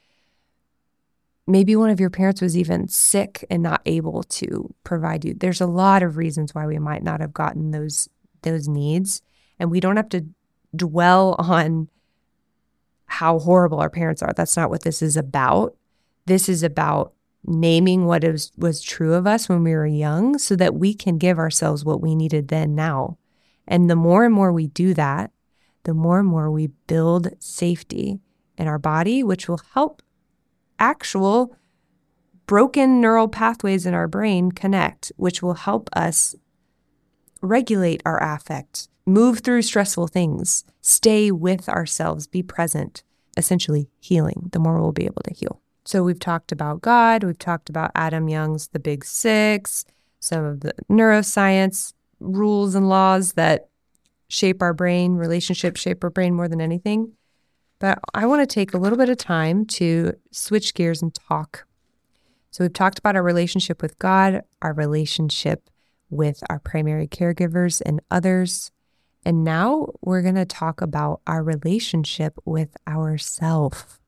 Maybe 1.47 1.75
one 1.77 1.91
of 1.91 2.01
your 2.01 2.11
parents 2.11 2.43
was 2.43 2.57
even 2.57 2.89
sick 2.89 3.45
and 3.51 3.63
not 3.63 3.81
able 3.87 4.23
to 4.25 4.75
provide 4.85 5.25
you. 5.25 5.35
There's 5.35 5.63
a 5.63 5.67
lot 5.67 6.03
of 6.03 6.17
reasons 6.17 6.55
why 6.55 6.67
we 6.67 6.79
might 6.79 7.03
not 7.03 7.21
have 7.21 7.33
gotten 7.33 7.71
those 7.71 8.09
those 8.43 8.69
needs, 8.69 9.21
and 9.59 9.69
we 9.69 9.81
don't 9.81 9.97
have 9.97 10.11
to 10.11 10.25
dwell 10.75 11.35
on 11.39 11.89
how 13.07 13.39
horrible 13.39 13.81
our 13.81 13.91
parents 13.91 14.23
are. 14.23 14.33
That's 14.37 14.57
not 14.57 14.71
what 14.71 14.83
this 14.83 15.03
is 15.03 15.17
about. 15.17 15.75
This 16.27 16.49
is 16.49 16.63
about 16.63 17.15
naming 17.45 18.05
what 18.05 18.25
was, 18.25 18.53
was 18.57 18.83
true 18.83 19.15
of 19.15 19.27
us 19.27 19.49
when 19.49 19.65
we 19.65 19.73
were 19.73 19.87
young 19.87 20.39
so 20.39 20.55
that 20.57 20.75
we 20.75 20.93
can 20.93 21.19
give 21.19 21.39
ourselves 21.39 21.85
what 21.85 22.01
we 22.01 22.15
needed 22.15 22.49
then 22.49 22.75
now. 22.75 23.17
And 23.67 23.89
the 23.89 23.97
more 23.97 24.25
and 24.25 24.35
more 24.35 24.53
we 24.53 24.67
do 24.67 24.95
that, 24.95 25.31
the 25.85 25.95
more 25.95 26.19
and 26.19 26.29
more 26.29 26.51
we 26.51 26.69
build 26.87 27.29
safety 27.39 28.21
in 28.57 28.67
our 28.67 28.79
body, 28.79 29.23
which 29.23 29.49
will 29.49 29.61
help 29.73 30.03
actual 30.79 31.57
broken 32.47 33.01
neural 33.01 33.29
pathways 33.29 33.87
in 33.87 33.95
our 33.95 34.09
brain 34.09 34.51
connect, 34.51 35.13
which 35.17 35.43
will 35.43 35.55
help 35.55 35.89
us 35.93 36.35
regulate 37.41 38.03
our 38.05 38.23
affect, 38.23 38.89
move 39.09 39.41
through 39.41 39.63
stressful 39.63 40.09
things, 40.09 40.65
stay 40.81 41.31
with 41.31 41.69
ourselves, 41.69 42.27
be 42.27 42.43
present, 42.43 43.03
essentially 43.37 43.89
healing. 44.01 44.49
The 44.53 44.59
more 44.59 44.81
we'll 44.81 44.93
be 44.93 45.07
able 45.07 45.23
to 45.25 45.35
heal. 45.35 45.61
So 45.85 46.03
we've 46.03 46.19
talked 46.19 46.53
about 46.53 46.83
God, 46.83 47.25
we've 47.25 47.39
talked 47.39 47.71
about 47.71 47.91
Adam 47.95 48.29
Young's 48.29 48.69
The 48.69 48.79
Big 48.79 49.05
Six, 49.05 49.87
some 50.21 50.45
of 50.45 50.61
the 50.61 50.75
neuroscience 50.91 51.95
rules 52.21 52.75
and 52.75 52.89
laws 52.89 53.33
that 53.35 53.69
shape 54.29 54.61
our 54.61 54.75
brain, 54.75 55.15
relationships 55.15 55.81
shape 55.81 56.05
our 56.05 56.11
brain 56.11 56.35
more 56.35 56.49
than 56.49 56.61
anything. 56.61 57.13
But 57.79 58.01
I 58.13 58.27
want 58.27 58.43
to 58.43 58.55
take 58.55 58.75
a 58.75 58.79
little 58.79 58.99
bit 58.99 59.09
of 59.09 59.17
time 59.17 59.65
to 59.67 60.15
switch 60.33 60.75
gears 60.75 61.01
and 61.01 61.15
talk. 61.15 61.65
So 62.51 62.65
we've 62.65 62.73
talked 62.73 62.99
about 62.99 63.17
our 63.17 63.23
relationship 63.23 63.81
with 63.81 63.99
God, 63.99 64.43
our 64.61 64.73
relationship 64.73 65.71
with 66.11 66.43
our 66.51 66.59
primary 66.59 67.07
caregivers 67.07 67.81
and 67.85 68.01
others. 68.11 68.73
And 69.25 69.45
now 69.45 69.89
we're 70.01 70.23
going 70.23 70.37
to 70.37 70.45
talk 70.45 70.81
about 70.81 71.21
our 71.27 71.43
relationship 71.43 72.35
with 72.45 72.77
ourself. 72.87 74.01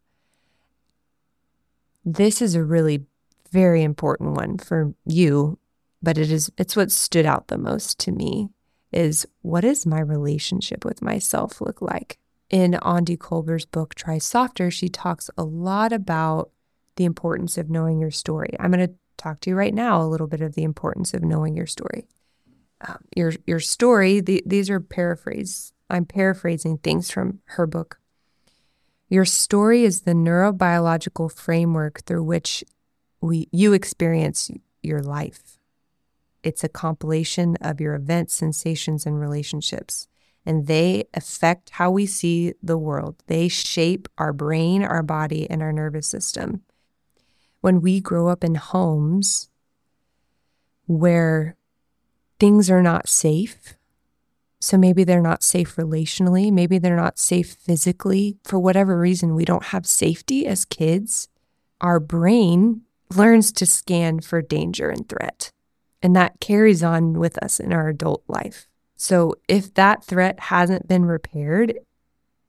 This 2.05 2.40
is 2.40 2.55
a 2.55 2.64
really 2.64 3.05
very 3.51 3.83
important 3.83 4.37
one 4.37 4.59
for 4.59 4.94
you, 5.05 5.59
but 6.03 6.16
it 6.16 6.31
is 6.31 6.51
it's 6.57 6.77
what 6.77 6.90
stood 6.90 7.27
out 7.27 7.49
the 7.49 7.59
most 7.59 7.99
to 8.01 8.12
me 8.12 8.49
is 8.92 9.27
what 9.42 9.61
does 9.61 9.87
my 9.87 10.01
relationship 10.01 10.85
with 10.85 11.03
myself 11.03 11.61
look 11.61 11.81
like? 11.81 12.18
In 12.49 12.73
Aundi 12.83 13.16
Kolber's 13.16 13.64
book 13.64 13.94
Try 13.94 14.18
Softer, 14.18 14.70
she 14.70 14.88
talks 14.88 15.31
a 15.38 15.44
lot 15.44 15.92
about 15.92 16.51
the 16.96 17.05
importance 17.05 17.57
of 17.57 17.70
knowing 17.70 18.01
your 18.01 18.11
story. 18.11 18.57
I'm 18.59 18.73
going 18.73 18.88
to 18.88 18.94
talk 19.16 19.40
to 19.40 19.51
you 19.51 19.57
right 19.57 19.75
now 19.75 20.03
a 20.03 20.09
little 20.09 20.27
bit 20.27 20.40
of 20.40 20.55
the 20.55 20.64
importance 20.64 21.14
of 21.14 21.23
knowing 21.23 21.57
your 21.57 21.66
story. 21.66 22.09
Um, 22.81 22.99
your 23.14 23.33
your 23.47 23.61
story. 23.61 24.21
The, 24.21 24.43
these 24.47 24.71
are 24.71 24.81
paraphrase. 24.81 25.73
I'm 25.88 26.05
paraphrasing 26.05 26.79
things 26.79 27.11
from 27.11 27.40
her 27.47 27.66
book. 27.66 27.99
Your 29.09 29.25
story 29.25 29.85
is 29.85 30.03
the 30.03 30.12
neurobiological 30.12 31.33
framework 31.33 32.03
through 32.03 32.23
which 32.23 32.64
we 33.21 33.49
you 33.51 33.73
experience 33.73 34.51
your 34.83 35.03
life. 35.03 35.59
It's 36.43 36.64
a 36.64 36.69
compilation 36.69 37.57
of 37.61 37.81
your 37.81 37.95
events, 37.95 38.35
sensations, 38.35 39.05
and 39.05 39.21
relationships, 39.21 40.09
and 40.47 40.66
they 40.66 41.05
affect 41.12 41.71
how 41.71 41.90
we 41.90 42.07
see 42.07 42.55
the 42.62 42.79
world. 42.79 43.23
They 43.27 43.49
shape 43.49 44.09
our 44.16 44.33
brain, 44.33 44.83
our 44.83 45.03
body, 45.03 45.51
and 45.51 45.61
our 45.61 45.73
nervous 45.73 46.07
system. 46.07 46.62
When 47.61 47.83
we 47.83 48.01
grow 48.01 48.29
up 48.29 48.43
in 48.43 48.55
homes 48.55 49.51
where 50.87 51.57
things 52.40 52.70
are 52.70 52.83
not 52.83 53.09
safe. 53.09 53.76
So 54.61 54.76
maybe 54.76 55.05
they're 55.05 55.22
not 55.22 55.42
safe 55.42 55.76
relationally. 55.76 56.53
Maybe 56.53 56.79
they're 56.79 56.96
not 56.96 57.18
safe 57.18 57.53
physically. 57.53 58.37
For 58.44 58.59
whatever 58.59 58.98
reason, 58.98 59.35
we 59.35 59.44
don't 59.44 59.64
have 59.66 59.87
safety 59.87 60.46
as 60.46 60.64
kids. 60.64 61.29
Our 61.81 62.00
brain 62.00 62.83
learns 63.14 63.53
to 63.53 63.66
scan 63.66 64.20
for 64.20 64.42
danger 64.42 64.90
and 64.90 65.09
threat. 65.09 65.53
And 66.03 66.16
that 66.16 66.40
carries 66.40 66.83
on 66.83 67.14
with 67.14 67.38
us 67.38 67.61
in 67.61 67.72
our 67.72 67.88
adult 67.88 68.22
life. 68.29 68.68
So 68.96 69.35
if 69.48 69.72
that 69.74 70.05
threat 70.05 70.40
hasn't 70.40 70.88
been 70.88 71.07
repaired, 71.07 71.79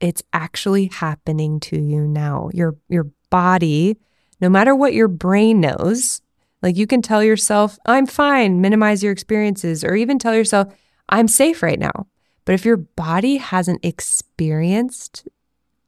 it's 0.01 0.23
actually 0.33 0.87
happening 0.87 1.59
to 1.61 1.79
you 1.79 2.07
now. 2.07 2.49
Your 2.53 2.75
your 2.89 3.07
body, 3.29 3.97
no 4.41 4.49
matter 4.49 4.75
what 4.75 4.93
your 4.93 5.07
brain 5.07 5.61
knows, 5.61 6.21
like 6.61 6.77
you 6.77 6.87
can 6.87 7.01
tell 7.01 7.23
yourself, 7.23 7.77
I'm 7.85 8.05
fine, 8.05 8.61
minimize 8.61 9.03
your 9.03 9.11
experiences, 9.11 9.83
or 9.83 9.95
even 9.95 10.19
tell 10.19 10.35
yourself, 10.35 10.73
I'm 11.09 11.27
safe 11.27 11.63
right 11.63 11.79
now. 11.79 12.07
But 12.45 12.53
if 12.53 12.65
your 12.65 12.77
body 12.77 13.37
hasn't 13.37 13.83
experienced 13.83 15.27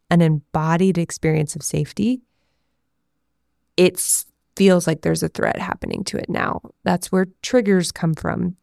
an 0.10 0.22
embodied 0.22 0.98
experience 0.98 1.56
of 1.56 1.64
safety, 1.64 2.22
it 3.78 4.24
feels 4.56 4.86
like 4.86 5.02
there's 5.02 5.24
a 5.24 5.30
threat 5.30 5.60
happening 5.60 6.04
to 6.06 6.18
it 6.18 6.30
now. 6.30 6.62
That's 6.84 7.12
where 7.12 7.28
triggers 7.42 7.92
come 7.92 8.14
from. 8.14 8.56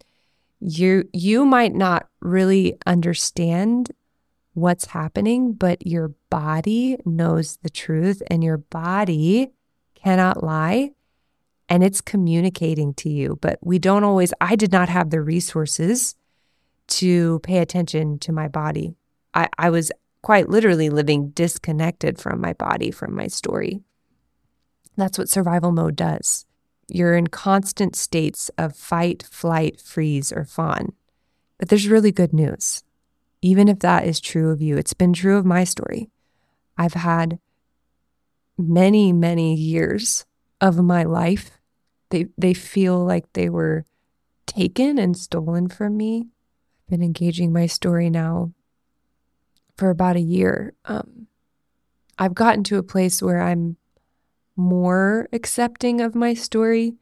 You 0.61 1.09
you 1.13 1.45
might 1.45 1.75
not 1.75 2.09
really 2.21 2.77
understand 2.87 3.91
what's 4.55 4.87
happening, 4.87 5.53
but 5.55 5.87
your 5.87 6.13
body 6.29 6.99
knows 7.05 7.57
the 7.63 7.71
truth 7.71 8.23
and 8.31 8.45
your 8.45 8.59
body 8.59 9.53
cannot 9.95 10.45
lie 10.45 10.93
and 11.71 11.85
it's 11.85 12.01
communicating 12.01 12.93
to 12.95 13.09
you. 13.09 13.39
But 13.41 13.61
we 13.63 13.79
don't 13.79 14.03
always, 14.05 14.35
I 14.41 14.57
did 14.57 14.73
not 14.73 14.89
have 14.89 15.11
the 15.11 15.23
resources 15.23 16.17
to 16.89 17.39
pay 17.39 17.59
attention 17.59 18.19
to 18.19 18.33
my 18.33 18.49
body. 18.49 18.97
I, 19.33 19.49
I 19.57 19.71
was 19.71 19.93
quite 20.23 20.49
literally 20.51 20.91
living 20.91 21.31
disconnected 21.31 22.19
from 22.19 22.41
my 22.41 22.53
body, 22.55 22.91
from 22.91 23.15
my 23.15 23.29
story. 23.29 23.81
That's 24.97 25.17
what 25.17 25.29
survival 25.29 25.71
mode 25.71 25.95
does. 25.95 26.45
You're 26.89 27.15
in 27.15 27.29
constant 27.29 27.95
states 27.95 28.51
of 28.59 28.75
fight, 28.75 29.23
flight, 29.23 29.81
freeze, 29.81 30.33
or 30.33 30.45
fawn. 30.45 30.93
But 31.57 31.69
there's 31.69 31.89
really 31.89 32.11
good 32.11 32.33
news. 32.33 32.83
Even 33.43 33.69
if 33.69 33.79
that 33.79 34.07
is 34.07 34.21
true 34.21 34.51
of 34.51 34.61
you, 34.61 34.77
it's 34.77 34.93
been 34.93 35.13
true 35.13 35.39
of 35.39 35.47
my 35.47 35.63
story. 35.63 36.11
I've 36.77 36.95
had 36.95 37.39
many, 38.59 39.13
many 39.13 39.55
years 39.55 40.27
of 40.61 40.83
my 40.83 41.05
life 41.05 41.60
they 42.11 42.27
they 42.37 42.55
feel 42.55 43.05
like 43.05 43.33
they 43.33 43.49
were 43.49 43.85
taken 44.47 44.99
and 44.99 45.17
stolen 45.17 45.69
from 45.69 45.97
me. 45.97 46.29
I've 46.83 46.91
been 46.91 47.03
engaging 47.03 47.53
my 47.53 47.67
story 47.67 48.11
now 48.11 48.53
for 49.77 49.91
about 49.91 50.17
a 50.17 50.21
year. 50.21 50.75
Um, 50.85 51.29
I've 52.19 52.35
gotten 52.35 52.65
to 52.65 52.79
a 52.79 52.83
place 52.83 53.23
where 53.23 53.41
I'm 53.41 53.77
more 54.57 55.29
accepting 55.33 56.01
of 56.01 56.15
my 56.15 56.35
story, 56.35 56.97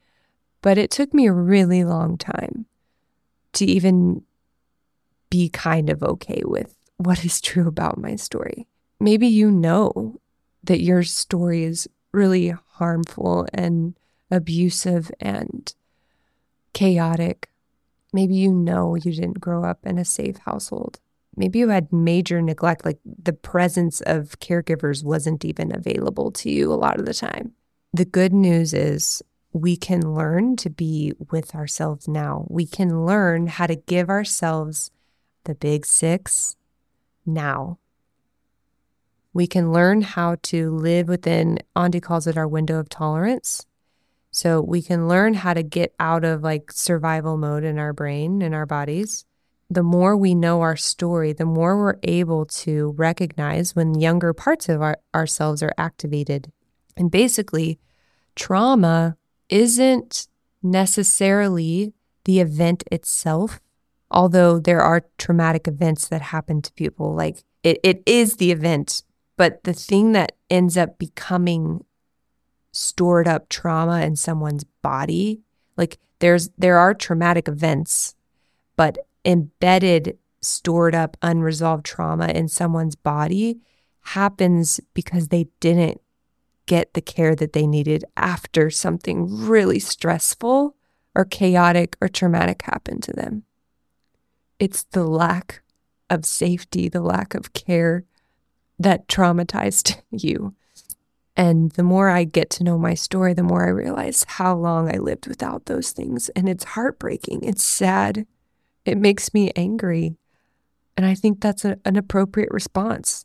but 0.63 0.79
it 0.79 0.91
took 0.91 1.13
me 1.13 1.27
a 1.27 1.33
really 1.33 1.85
long 1.85 2.17
time 2.17 2.67
to 3.55 3.65
even 3.65 4.23
be 5.31 5.49
kind 5.49 5.91
of 5.91 6.03
okay 6.03 6.43
with 6.45 6.77
what 6.99 7.25
is 7.25 7.41
true 7.41 7.67
about 7.67 7.99
my 7.99 8.15
story. 8.17 8.67
Maybe 9.01 9.27
you 9.27 9.51
know 9.51 10.21
that 10.65 10.81
your 10.81 11.03
story 11.03 11.65
is 11.65 11.89
really 12.13 12.55
harmful 12.75 13.47
and 13.53 13.98
abusive 14.31 15.11
and 15.21 15.75
chaotic. 16.73 17.51
Maybe 18.13 18.35
you 18.37 18.53
know 18.53 18.95
you 18.95 19.13
didn't 19.13 19.41
grow 19.41 19.65
up 19.65 19.81
in 19.85 19.99
a 19.99 20.05
safe 20.05 20.39
household. 20.39 21.01
Maybe 21.37 21.61
you 21.61 21.69
had 21.69 21.93
major 21.93 22.43
neglect, 22.43 22.85
like 22.85 22.99
the 23.05 23.33
presence 23.33 24.01
of 24.01 24.41
caregivers 24.41 25.05
wasn't 25.05 25.45
even 25.45 25.75
available 25.75 26.33
to 26.33 26.51
you 26.51 26.73
a 26.73 26.75
lot 26.75 26.99
of 26.99 27.07
the 27.07 27.15
time. 27.15 27.53
The 27.93 28.05
good 28.05 28.33
news 28.33 28.75
is 28.75 29.23
we 29.53 29.77
can 29.77 30.15
learn 30.15 30.57
to 30.57 30.71
be 30.71 31.13
with 31.31 31.55
ourselves 31.55 32.09
now. 32.09 32.45
We 32.49 32.67
can 32.67 33.07
learn 33.07 33.47
how 33.47 33.67
to 33.67 33.77
give 33.77 34.11
ourselves 34.11 34.91
the 35.45 35.55
big 35.55 35.87
six 35.87 36.57
now. 37.25 37.79
We 39.33 39.47
can 39.47 39.73
learn 39.73 40.03
how 40.03 40.37
to 40.45 40.75
live 40.75 41.09
within, 41.09 41.61
Aundi 41.77 42.03
calls 42.03 42.27
it 42.27 42.37
our 42.37 42.49
window 42.49 42.79
of 42.79 42.89
tolerance. 42.89 43.67
So 44.31 44.61
we 44.61 44.83
can 44.83 45.09
learn 45.09 45.35
how 45.35 45.55
to 45.55 45.63
get 45.63 45.95
out 45.99 46.25
of 46.25 46.43
like 46.43 46.71
survival 46.73 47.37
mode 47.37 47.65
in 47.65 47.79
our 47.79 47.93
brain 47.93 48.43
and 48.43 48.55
our 48.55 48.67
bodies. 48.67 49.25
The 49.71 49.83
more 49.83 50.17
we 50.17 50.35
know 50.35 50.61
our 50.63 50.77
story, 50.77 51.33
the 51.33 51.45
more 51.45 51.77
we're 51.77 51.99
able 52.03 52.47
to 52.47 52.95
recognize 52.97 53.77
when 53.77 54.01
younger 54.01 54.33
parts 54.33 54.69
of 54.69 54.81
our, 54.81 54.99
ourselves 55.15 55.63
are 55.63 55.75
activated. 55.77 56.51
And 56.97 57.11
basically, 57.11 57.79
trauma 58.35 59.17
isn't 59.49 60.29
necessarily 60.63 61.93
the 62.25 62.41
event 62.41 62.85
itself, 62.91 63.61
although 64.11 64.59
there 64.59 64.81
are 64.81 65.07
traumatic 65.19 65.69
events 65.69 66.09
that 66.09 66.23
happen 66.23 66.63
to 66.63 66.73
people. 66.73 67.15
Like 67.15 67.45
it, 67.63 67.79
it 67.83 68.03
is 68.07 68.37
the 68.37 68.51
event, 68.53 69.03
but 69.37 69.65
the 69.65 69.73
thing 69.73 70.13
that 70.13 70.33
ends 70.51 70.77
up 70.77 70.99
becoming 70.99 71.85
stored 72.73 73.29
up 73.29 73.49
trauma 73.49 74.03
in 74.03 74.17
someone's 74.17 74.65
body. 74.83 75.41
Like 75.77 75.99
there's 76.19 76.51
there 76.59 76.79
are 76.79 76.95
traumatic 76.95 77.49
events, 77.49 78.15
but 78.77 78.99
embedded 79.25 80.19
stored 80.41 80.95
up 80.95 81.17
unresolved 81.23 81.85
trauma 81.85 82.29
in 82.29 82.49
someone's 82.49 82.97
body 82.97 83.61
happens 84.01 84.81
because 84.95 85.29
they 85.29 85.49
didn't 85.61 86.01
get 86.67 86.95
the 86.95 87.01
care 87.01 87.35
that 87.35 87.53
they 87.53 87.67
needed 87.67 88.05
after 88.17 88.71
something 88.71 89.47
really 89.47 89.79
stressful 89.79 90.77
or 91.15 91.25
chaotic 91.25 91.97
or 92.01 92.09
traumatic 92.09 92.63
happened 92.63 93.03
to 93.03 93.13
them. 93.13 93.43
It's 94.59 94.85
the 94.85 95.05
lack 95.05 95.63
of 96.11 96.25
safety, 96.25 96.89
the 96.89 97.01
lack 97.01 97.35
of 97.35 97.53
care 97.53 98.05
that 98.79 99.09
traumatized 99.09 100.01
you. 100.11 100.55
And 101.39 101.71
the 101.71 101.85
more 101.85 102.09
I 102.09 102.25
get 102.25 102.51
to 102.51 102.65
know 102.65 102.77
my 102.77 102.95
story, 102.95 103.33
the 103.33 103.45
more 103.45 103.65
I 103.65 103.71
realize 103.71 104.25
how 104.27 104.57
long 104.57 104.93
I 104.93 104.99
lived 104.99 105.29
without 105.29 105.67
those 105.67 105.93
things. 105.93 106.29
And 106.31 106.49
it's 106.49 106.65
heartbreaking. 106.65 107.45
It's 107.45 107.63
sad. 107.63 108.27
It 108.85 108.99
makes 108.99 109.33
me 109.33 109.53
angry. 109.55 110.17
And 110.97 111.07
I 111.07 111.15
think 111.15 111.41
that's 111.41 111.65
a, 111.65 111.79
an 111.85 111.95
appropriate 111.95 112.51
response 112.51 113.25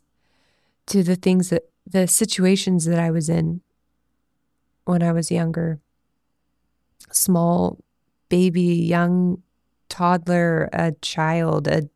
to 0.86 1.02
the 1.02 1.16
things 1.16 1.50
that 1.50 1.64
the 1.84 2.06
situations 2.06 2.84
that 2.84 3.00
I 3.00 3.10
was 3.10 3.28
in 3.28 3.62
when 4.84 5.02
I 5.02 5.10
was 5.10 5.32
younger. 5.32 5.80
Small 7.10 7.80
baby, 8.28 8.62
young 8.62 9.42
toddler, 9.88 10.70
a 10.72 10.92
child, 11.02 11.66
a 11.66 11.88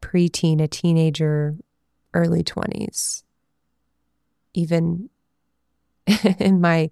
preteen, 0.00 0.60
a 0.60 0.66
teenager, 0.66 1.54
early 2.12 2.42
20s, 2.42 3.22
even 4.54 5.10
in 6.38 6.60
my 6.60 6.90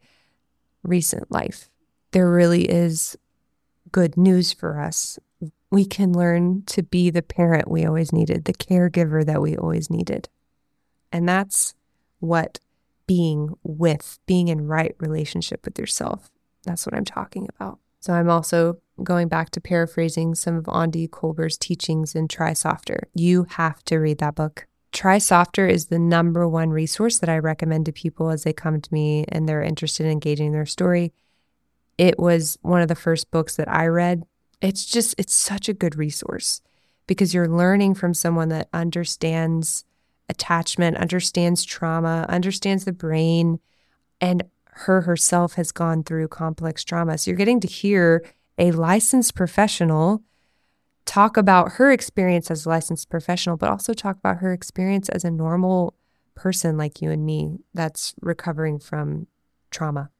recent 0.82 1.30
life. 1.30 1.68
There 2.12 2.30
really 2.30 2.64
is 2.64 3.16
good 3.92 4.16
news 4.16 4.52
for 4.52 4.80
us. 4.80 5.18
We 5.70 5.84
can 5.84 6.12
learn 6.12 6.64
to 6.66 6.82
be 6.82 7.10
the 7.10 7.22
parent 7.22 7.70
we 7.70 7.84
always 7.84 8.12
needed, 8.12 8.44
the 8.44 8.52
caregiver 8.52 9.24
that 9.24 9.40
we 9.40 9.56
always 9.56 9.88
needed. 9.90 10.28
And 11.12 11.28
that's 11.28 11.74
what 12.18 12.58
being 13.06 13.56
with, 13.62 14.18
being 14.26 14.48
in 14.48 14.66
right 14.66 14.94
relationship 14.98 15.64
with 15.64 15.78
yourself, 15.78 16.30
that's 16.64 16.86
what 16.86 16.94
I'm 16.94 17.04
talking 17.04 17.48
about. 17.48 17.78
So 18.00 18.12
I'm 18.14 18.30
also 18.30 18.78
going 19.02 19.28
back 19.28 19.50
to 19.50 19.60
paraphrasing 19.60 20.34
some 20.34 20.56
of 20.56 20.64
Aundi 20.64 21.08
Kolber's 21.08 21.58
teachings 21.58 22.14
in 22.14 22.28
Try 22.28 22.52
Softer. 22.52 23.08
You 23.14 23.46
have 23.50 23.82
to 23.84 23.98
read 23.98 24.18
that 24.18 24.34
book. 24.34 24.66
Try 24.92 25.18
Softer 25.18 25.66
is 25.66 25.86
the 25.86 25.98
number 25.98 26.48
one 26.48 26.70
resource 26.70 27.18
that 27.18 27.28
I 27.28 27.38
recommend 27.38 27.86
to 27.86 27.92
people 27.92 28.30
as 28.30 28.42
they 28.42 28.52
come 28.52 28.80
to 28.80 28.92
me 28.92 29.24
and 29.28 29.48
they're 29.48 29.62
interested 29.62 30.06
in 30.06 30.12
engaging 30.12 30.52
their 30.52 30.66
story. 30.66 31.12
It 31.96 32.18
was 32.18 32.58
one 32.62 32.82
of 32.82 32.88
the 32.88 32.94
first 32.94 33.30
books 33.30 33.56
that 33.56 33.68
I 33.68 33.86
read. 33.86 34.24
It's 34.60 34.84
just, 34.84 35.14
it's 35.18 35.34
such 35.34 35.68
a 35.68 35.74
good 35.74 35.96
resource 35.96 36.60
because 37.06 37.32
you're 37.32 37.48
learning 37.48 37.94
from 37.94 38.14
someone 38.14 38.48
that 38.48 38.68
understands 38.72 39.84
attachment, 40.28 40.96
understands 40.96 41.64
trauma, 41.64 42.26
understands 42.28 42.84
the 42.84 42.92
brain, 42.92 43.60
and 44.20 44.44
her 44.64 45.02
herself 45.02 45.54
has 45.54 45.72
gone 45.72 46.02
through 46.02 46.28
complex 46.28 46.84
trauma. 46.84 47.18
So 47.18 47.30
you're 47.30 47.38
getting 47.38 47.60
to 47.60 47.68
hear 47.68 48.24
a 48.58 48.72
licensed 48.72 49.34
professional 49.34 50.22
talk 51.10 51.36
about 51.36 51.72
her 51.72 51.90
experience 51.90 52.52
as 52.52 52.64
a 52.64 52.68
licensed 52.68 53.10
professional, 53.10 53.56
but 53.56 53.68
also 53.68 53.92
talk 53.92 54.16
about 54.16 54.36
her 54.36 54.52
experience 54.52 55.08
as 55.08 55.24
a 55.24 55.30
normal 55.30 55.94
person 56.36 56.78
like 56.78 57.02
you 57.02 57.10
and 57.10 57.26
me 57.26 57.58
that's 57.74 58.14
recovering 58.20 58.78
from 58.78 59.26
trauma. 59.72 60.10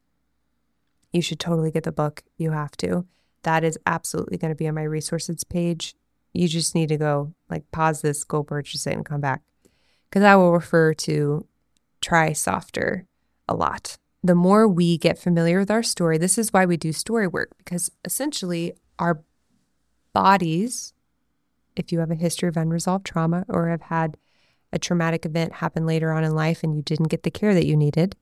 You 1.12 1.22
should 1.22 1.38
totally 1.38 1.70
get 1.70 1.84
the 1.84 1.92
book. 1.92 2.24
You 2.38 2.50
have 2.50 2.76
to. 2.78 3.06
That 3.44 3.62
is 3.62 3.78
absolutely 3.86 4.36
going 4.36 4.50
to 4.50 4.56
be 4.56 4.66
on 4.66 4.74
my 4.74 4.82
resources 4.82 5.44
page. 5.44 5.94
You 6.32 6.48
just 6.48 6.74
need 6.74 6.88
to 6.88 6.96
go, 6.96 7.34
like, 7.48 7.70
pause 7.70 8.02
this, 8.02 8.24
go 8.24 8.42
purchase 8.42 8.84
it, 8.84 8.94
and 8.94 9.06
come 9.06 9.20
back. 9.20 9.42
Because 10.08 10.24
I 10.24 10.34
will 10.34 10.52
refer 10.52 10.92
to 10.94 11.46
try 12.00 12.32
softer 12.32 13.06
a 13.48 13.54
lot. 13.54 13.96
The 14.24 14.34
more 14.34 14.66
we 14.66 14.98
get 14.98 15.20
familiar 15.20 15.60
with 15.60 15.70
our 15.70 15.84
story, 15.84 16.18
this 16.18 16.36
is 16.36 16.52
why 16.52 16.66
we 16.66 16.76
do 16.76 16.92
story 16.92 17.28
work, 17.28 17.52
because 17.58 17.92
essentially 18.04 18.72
our 18.98 19.22
bodies, 20.12 20.92
if 21.76 21.92
you 21.92 22.00
have 22.00 22.10
a 22.10 22.16
history 22.16 22.48
of 22.48 22.56
unresolved 22.56 23.06
trauma 23.06 23.44
or 23.48 23.68
have 23.68 23.82
had 23.82 24.16
a 24.72 24.78
traumatic 24.78 25.26
event 25.26 25.54
happen 25.54 25.86
later 25.86 26.12
on 26.12 26.24
in 26.24 26.34
life 26.34 26.62
and 26.62 26.74
you 26.76 26.82
didn't 26.82 27.08
get 27.08 27.22
the 27.22 27.30
care 27.30 27.54
that 27.54 27.66
you 27.66 27.76
needed, 27.76 28.16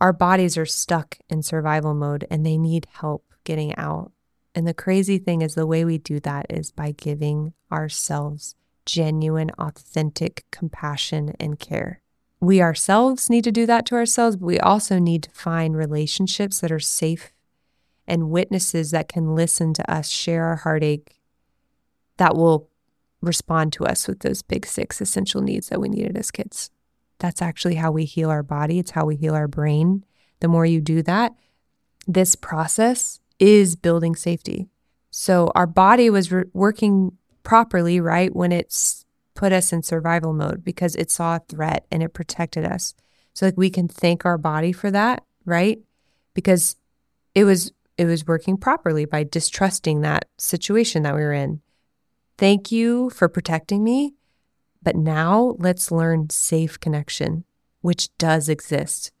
our 0.00 0.12
bodies 0.12 0.56
are 0.56 0.66
stuck 0.66 1.18
in 1.28 1.42
survival 1.42 1.94
mode 1.94 2.26
and 2.30 2.44
they 2.44 2.56
need 2.56 2.86
help 2.92 3.24
getting 3.44 3.74
out. 3.76 4.12
And 4.54 4.66
the 4.66 4.74
crazy 4.74 5.18
thing 5.18 5.42
is, 5.42 5.54
the 5.54 5.66
way 5.66 5.84
we 5.84 5.98
do 5.98 6.18
that 6.20 6.46
is 6.50 6.72
by 6.72 6.92
giving 6.92 7.52
ourselves 7.70 8.56
genuine, 8.84 9.50
authentic 9.58 10.44
compassion 10.50 11.34
and 11.38 11.58
care. 11.58 12.00
We 12.40 12.62
ourselves 12.62 13.28
need 13.28 13.44
to 13.44 13.52
do 13.52 13.66
that 13.66 13.86
to 13.86 13.94
ourselves, 13.94 14.36
but 14.36 14.46
we 14.46 14.58
also 14.58 14.98
need 14.98 15.24
to 15.24 15.30
find 15.30 15.76
relationships 15.76 16.60
that 16.60 16.72
are 16.72 16.80
safe 16.80 17.32
and 18.10 18.28
witnesses 18.28 18.90
that 18.90 19.08
can 19.08 19.36
listen 19.36 19.72
to 19.72 19.88
us 19.90 20.08
share 20.08 20.44
our 20.44 20.56
heartache 20.56 21.20
that 22.16 22.34
will 22.34 22.68
respond 23.22 23.72
to 23.72 23.86
us 23.86 24.08
with 24.08 24.20
those 24.20 24.42
big 24.42 24.66
six 24.66 25.00
essential 25.00 25.40
needs 25.40 25.68
that 25.68 25.80
we 25.80 25.88
needed 25.88 26.18
as 26.18 26.32
kids. 26.32 26.70
That's 27.20 27.40
actually 27.40 27.76
how 27.76 27.92
we 27.92 28.04
heal 28.04 28.28
our 28.28 28.42
body, 28.42 28.80
it's 28.80 28.90
how 28.90 29.06
we 29.06 29.14
heal 29.14 29.34
our 29.34 29.46
brain. 29.46 30.04
The 30.40 30.48
more 30.48 30.66
you 30.66 30.80
do 30.80 31.02
that, 31.02 31.34
this 32.08 32.34
process 32.34 33.20
is 33.38 33.76
building 33.76 34.16
safety. 34.16 34.68
So 35.10 35.52
our 35.54 35.66
body 35.66 36.10
was 36.10 36.32
re- 36.32 36.44
working 36.52 37.16
properly, 37.44 38.00
right, 38.00 38.34
when 38.34 38.50
it's 38.50 39.04
put 39.34 39.52
us 39.52 39.72
in 39.72 39.84
survival 39.84 40.32
mode 40.32 40.64
because 40.64 40.96
it 40.96 41.12
saw 41.12 41.36
a 41.36 41.42
threat 41.48 41.86
and 41.92 42.02
it 42.02 42.12
protected 42.12 42.64
us. 42.64 42.94
So 43.34 43.46
like 43.46 43.56
we 43.56 43.70
can 43.70 43.86
thank 43.86 44.24
our 44.24 44.36
body 44.36 44.72
for 44.72 44.90
that, 44.90 45.24
right? 45.44 45.78
Because 46.34 46.74
it 47.34 47.44
was 47.44 47.72
it 48.00 48.06
was 48.06 48.26
working 48.26 48.56
properly 48.56 49.04
by 49.04 49.24
distrusting 49.24 50.00
that 50.00 50.24
situation 50.38 51.02
that 51.02 51.14
we 51.14 51.20
were 51.20 51.34
in. 51.34 51.60
Thank 52.38 52.72
you 52.72 53.10
for 53.10 53.28
protecting 53.28 53.84
me. 53.84 54.14
But 54.82 54.96
now 54.96 55.56
let's 55.58 55.90
learn 55.90 56.30
safe 56.30 56.80
connection, 56.80 57.44
which 57.82 58.08
does 58.16 58.48
exist. 58.48 59.12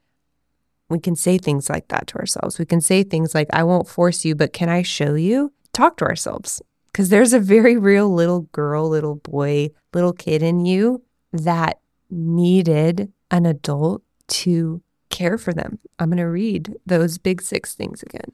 We 0.88 0.98
can 0.98 1.14
say 1.14 1.36
things 1.36 1.68
like 1.68 1.88
that 1.88 2.06
to 2.06 2.18
ourselves. 2.20 2.58
We 2.58 2.64
can 2.64 2.80
say 2.80 3.02
things 3.02 3.34
like, 3.34 3.48
I 3.52 3.64
won't 3.64 3.86
force 3.86 4.24
you, 4.24 4.34
but 4.34 4.54
can 4.54 4.70
I 4.70 4.80
show 4.80 5.12
you? 5.14 5.52
Talk 5.74 5.98
to 5.98 6.06
ourselves. 6.06 6.62
Because 6.86 7.10
there's 7.10 7.34
a 7.34 7.38
very 7.38 7.76
real 7.76 8.08
little 8.08 8.48
girl, 8.52 8.88
little 8.88 9.16
boy, 9.16 9.72
little 9.92 10.14
kid 10.14 10.42
in 10.42 10.64
you 10.64 11.02
that 11.34 11.80
needed 12.08 13.12
an 13.30 13.44
adult 13.44 14.02
to 14.28 14.80
care 15.10 15.36
for 15.36 15.52
them. 15.52 15.78
I'm 15.98 16.08
going 16.08 16.16
to 16.16 16.24
read 16.24 16.76
those 16.86 17.18
big 17.18 17.42
six 17.42 17.74
things 17.74 18.02
again. 18.02 18.32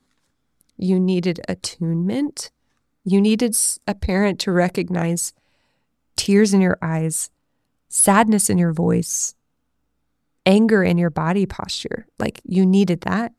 You 0.76 1.00
needed 1.00 1.40
attunement. 1.48 2.50
You 3.04 3.20
needed 3.20 3.56
a 3.86 3.94
parent 3.94 4.40
to 4.40 4.52
recognize 4.52 5.32
tears 6.16 6.52
in 6.52 6.60
your 6.60 6.78
eyes, 6.82 7.30
sadness 7.88 8.50
in 8.50 8.58
your 8.58 8.72
voice, 8.72 9.34
anger 10.44 10.82
in 10.82 10.98
your 10.98 11.10
body 11.10 11.46
posture. 11.46 12.06
Like 12.18 12.40
you 12.44 12.66
needed 12.66 13.02
that. 13.02 13.32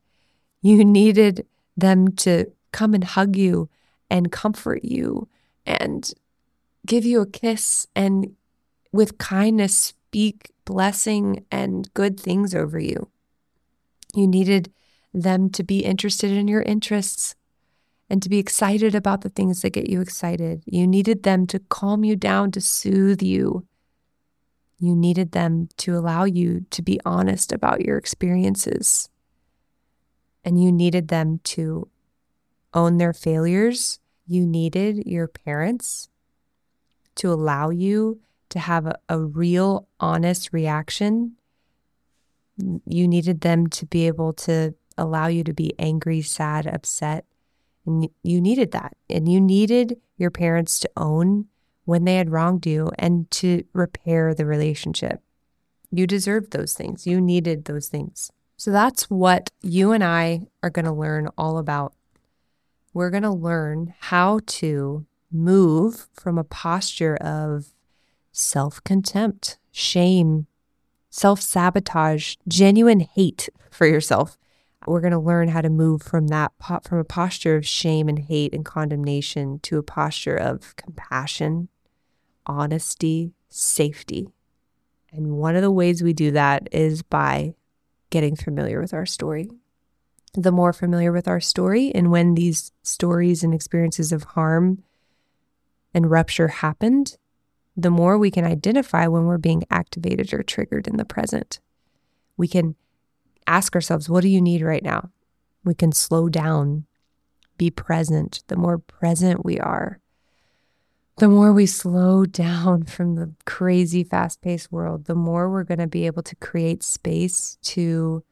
You 0.61 0.83
needed 0.83 1.45
them 1.75 2.09
to 2.17 2.51
come 2.71 2.93
and 2.93 3.03
hug 3.03 3.35
you 3.35 3.69
and 4.09 4.31
comfort 4.31 4.83
you 4.83 5.27
and 5.65 6.13
give 6.85 7.05
you 7.05 7.21
a 7.21 7.27
kiss 7.27 7.87
and 7.95 8.35
with 8.91 9.17
kindness 9.17 9.75
speak 9.77 10.51
blessing 10.65 11.45
and 11.51 11.93
good 11.93 12.19
things 12.19 12.55
over 12.55 12.79
you. 12.79 13.09
You 14.15 14.27
needed 14.27 14.71
them 15.13 15.49
to 15.51 15.63
be 15.63 15.79
interested 15.79 16.31
in 16.31 16.47
your 16.47 16.61
interests 16.61 17.35
and 18.09 18.21
to 18.23 18.29
be 18.29 18.39
excited 18.39 18.95
about 18.95 19.21
the 19.21 19.29
things 19.29 19.61
that 19.61 19.71
get 19.71 19.89
you 19.89 20.01
excited. 20.01 20.63
You 20.65 20.87
needed 20.87 21.23
them 21.23 21.45
to 21.47 21.59
calm 21.59 22.03
you 22.03 22.15
down, 22.15 22.51
to 22.51 22.61
soothe 22.61 23.21
you. 23.21 23.65
You 24.79 24.95
needed 24.95 25.31
them 25.31 25.69
to 25.77 25.97
allow 25.97 26.23
you 26.23 26.65
to 26.69 26.81
be 26.81 26.99
honest 27.03 27.51
about 27.51 27.81
your 27.81 27.97
experiences. 27.97 29.09
And 30.45 30.61
you 30.61 30.71
needed 30.71 31.09
them 31.09 31.39
to 31.45 31.89
own 32.73 32.97
their 32.97 33.13
failures. 33.13 33.99
You 34.25 34.45
needed 34.45 35.05
your 35.05 35.27
parents 35.27 36.09
to 37.15 37.31
allow 37.31 37.69
you 37.71 38.21
to 38.49 38.59
have 38.59 38.85
a, 38.85 38.97
a 39.09 39.19
real, 39.19 39.87
honest 39.99 40.53
reaction. 40.53 41.33
You 42.57 43.07
needed 43.07 43.41
them 43.41 43.67
to 43.67 43.85
be 43.85 44.07
able 44.07 44.33
to 44.33 44.73
allow 44.97 45.27
you 45.27 45.43
to 45.43 45.53
be 45.53 45.73
angry, 45.79 46.21
sad, 46.21 46.67
upset. 46.67 47.25
And 47.85 48.09
you 48.23 48.41
needed 48.41 48.71
that. 48.71 48.95
And 49.09 49.31
you 49.31 49.39
needed 49.39 49.99
your 50.17 50.31
parents 50.31 50.79
to 50.81 50.89
own 50.97 51.45
when 51.85 52.03
they 52.03 52.15
had 52.15 52.31
wronged 52.31 52.65
you 52.65 52.91
and 52.99 53.29
to 53.31 53.63
repair 53.73 54.33
the 54.33 54.45
relationship. 54.45 55.21
You 55.91 56.05
deserved 56.05 56.51
those 56.51 56.73
things. 56.73 57.07
You 57.07 57.21
needed 57.21 57.65
those 57.65 57.87
things. 57.87 58.31
So 58.57 58.71
that's 58.71 59.09
what 59.09 59.51
you 59.61 59.91
and 59.91 60.03
I 60.03 60.41
are 60.61 60.69
going 60.69 60.85
to 60.85 60.91
learn 60.91 61.29
all 61.37 61.57
about. 61.57 61.93
We're 62.93 63.11
going 63.11 63.23
to 63.23 63.31
learn 63.31 63.93
how 63.99 64.39
to 64.47 65.05
move 65.31 66.07
from 66.13 66.37
a 66.37 66.43
posture 66.43 67.15
of 67.17 67.67
self 68.31 68.83
contempt, 68.83 69.57
shame, 69.71 70.47
self 71.09 71.41
sabotage, 71.41 72.35
genuine 72.47 73.01
hate 73.01 73.49
for 73.69 73.85
yourself. 73.85 74.37
We're 74.87 75.01
going 75.01 75.11
to 75.11 75.19
learn 75.19 75.49
how 75.49 75.61
to 75.61 75.69
move 75.69 76.01
from 76.01 76.27
that 76.27 76.53
from 76.83 76.97
a 76.97 77.03
posture 77.03 77.57
of 77.57 77.67
shame 77.67 78.07
and 78.07 78.17
hate 78.17 78.53
and 78.53 78.63
condemnation 78.63 79.59
to 79.63 79.77
a 79.77 79.83
posture 79.83 80.37
of 80.37 80.75
compassion, 80.77 81.67
honesty, 82.45 83.33
safety. 83.49 84.29
And 85.11 85.37
one 85.37 85.55
of 85.55 85.61
the 85.61 85.71
ways 85.71 86.01
we 86.01 86.13
do 86.13 86.31
that 86.31 86.69
is 86.71 87.01
by 87.03 87.53
getting 88.09 88.35
familiar 88.35 88.79
with 88.79 88.93
our 88.93 89.05
story. 89.05 89.49
The 90.33 90.51
more 90.51 90.71
familiar 90.71 91.11
with 91.11 91.27
our 91.27 91.41
story, 91.41 91.91
and 91.93 92.11
when 92.11 92.35
these 92.35 92.71
stories 92.83 93.43
and 93.43 93.53
experiences 93.53 94.11
of 94.11 94.23
harm 94.23 94.83
and 95.93 96.11
rupture 96.11 96.47
happened, 96.47 97.17
the 97.75 97.89
more 97.89 98.17
we 98.17 98.31
can 98.31 98.45
identify 98.45 99.07
when 99.07 99.25
we're 99.25 99.37
being 99.37 99.63
activated 99.69 100.33
or 100.33 100.43
triggered 100.43 100.87
in 100.87 100.97
the 100.97 101.05
present. 101.05 101.59
We 102.37 102.47
can 102.47 102.75
ask 103.47 103.73
ourselves, 103.75 104.09
what 104.09 104.21
do 104.21 104.29
you 104.29 104.41
need 104.41 104.61
right 104.61 104.83
now? 104.83 105.09
We 105.63 105.73
can 105.73 105.91
slow 105.91 106.29
down, 106.29 106.85
be 107.57 107.71
present. 107.71 108.43
The 108.47 108.55
more 108.55 108.77
present 108.77 109.43
we 109.43 109.59
are, 109.59 109.99
the 111.17 111.27
more 111.27 111.51
we 111.51 111.65
slow 111.65 112.25
down 112.25 112.83
from 112.83 113.15
the 113.15 113.33
crazy 113.45 114.03
fast 114.03 114.41
paced 114.41 114.71
world, 114.71 115.05
the 115.05 115.15
more 115.15 115.49
we're 115.49 115.63
going 115.63 115.79
to 115.79 115.87
be 115.87 116.05
able 116.05 116.23
to 116.23 116.35
create 116.35 116.83
space 116.83 117.57
to 117.63 118.23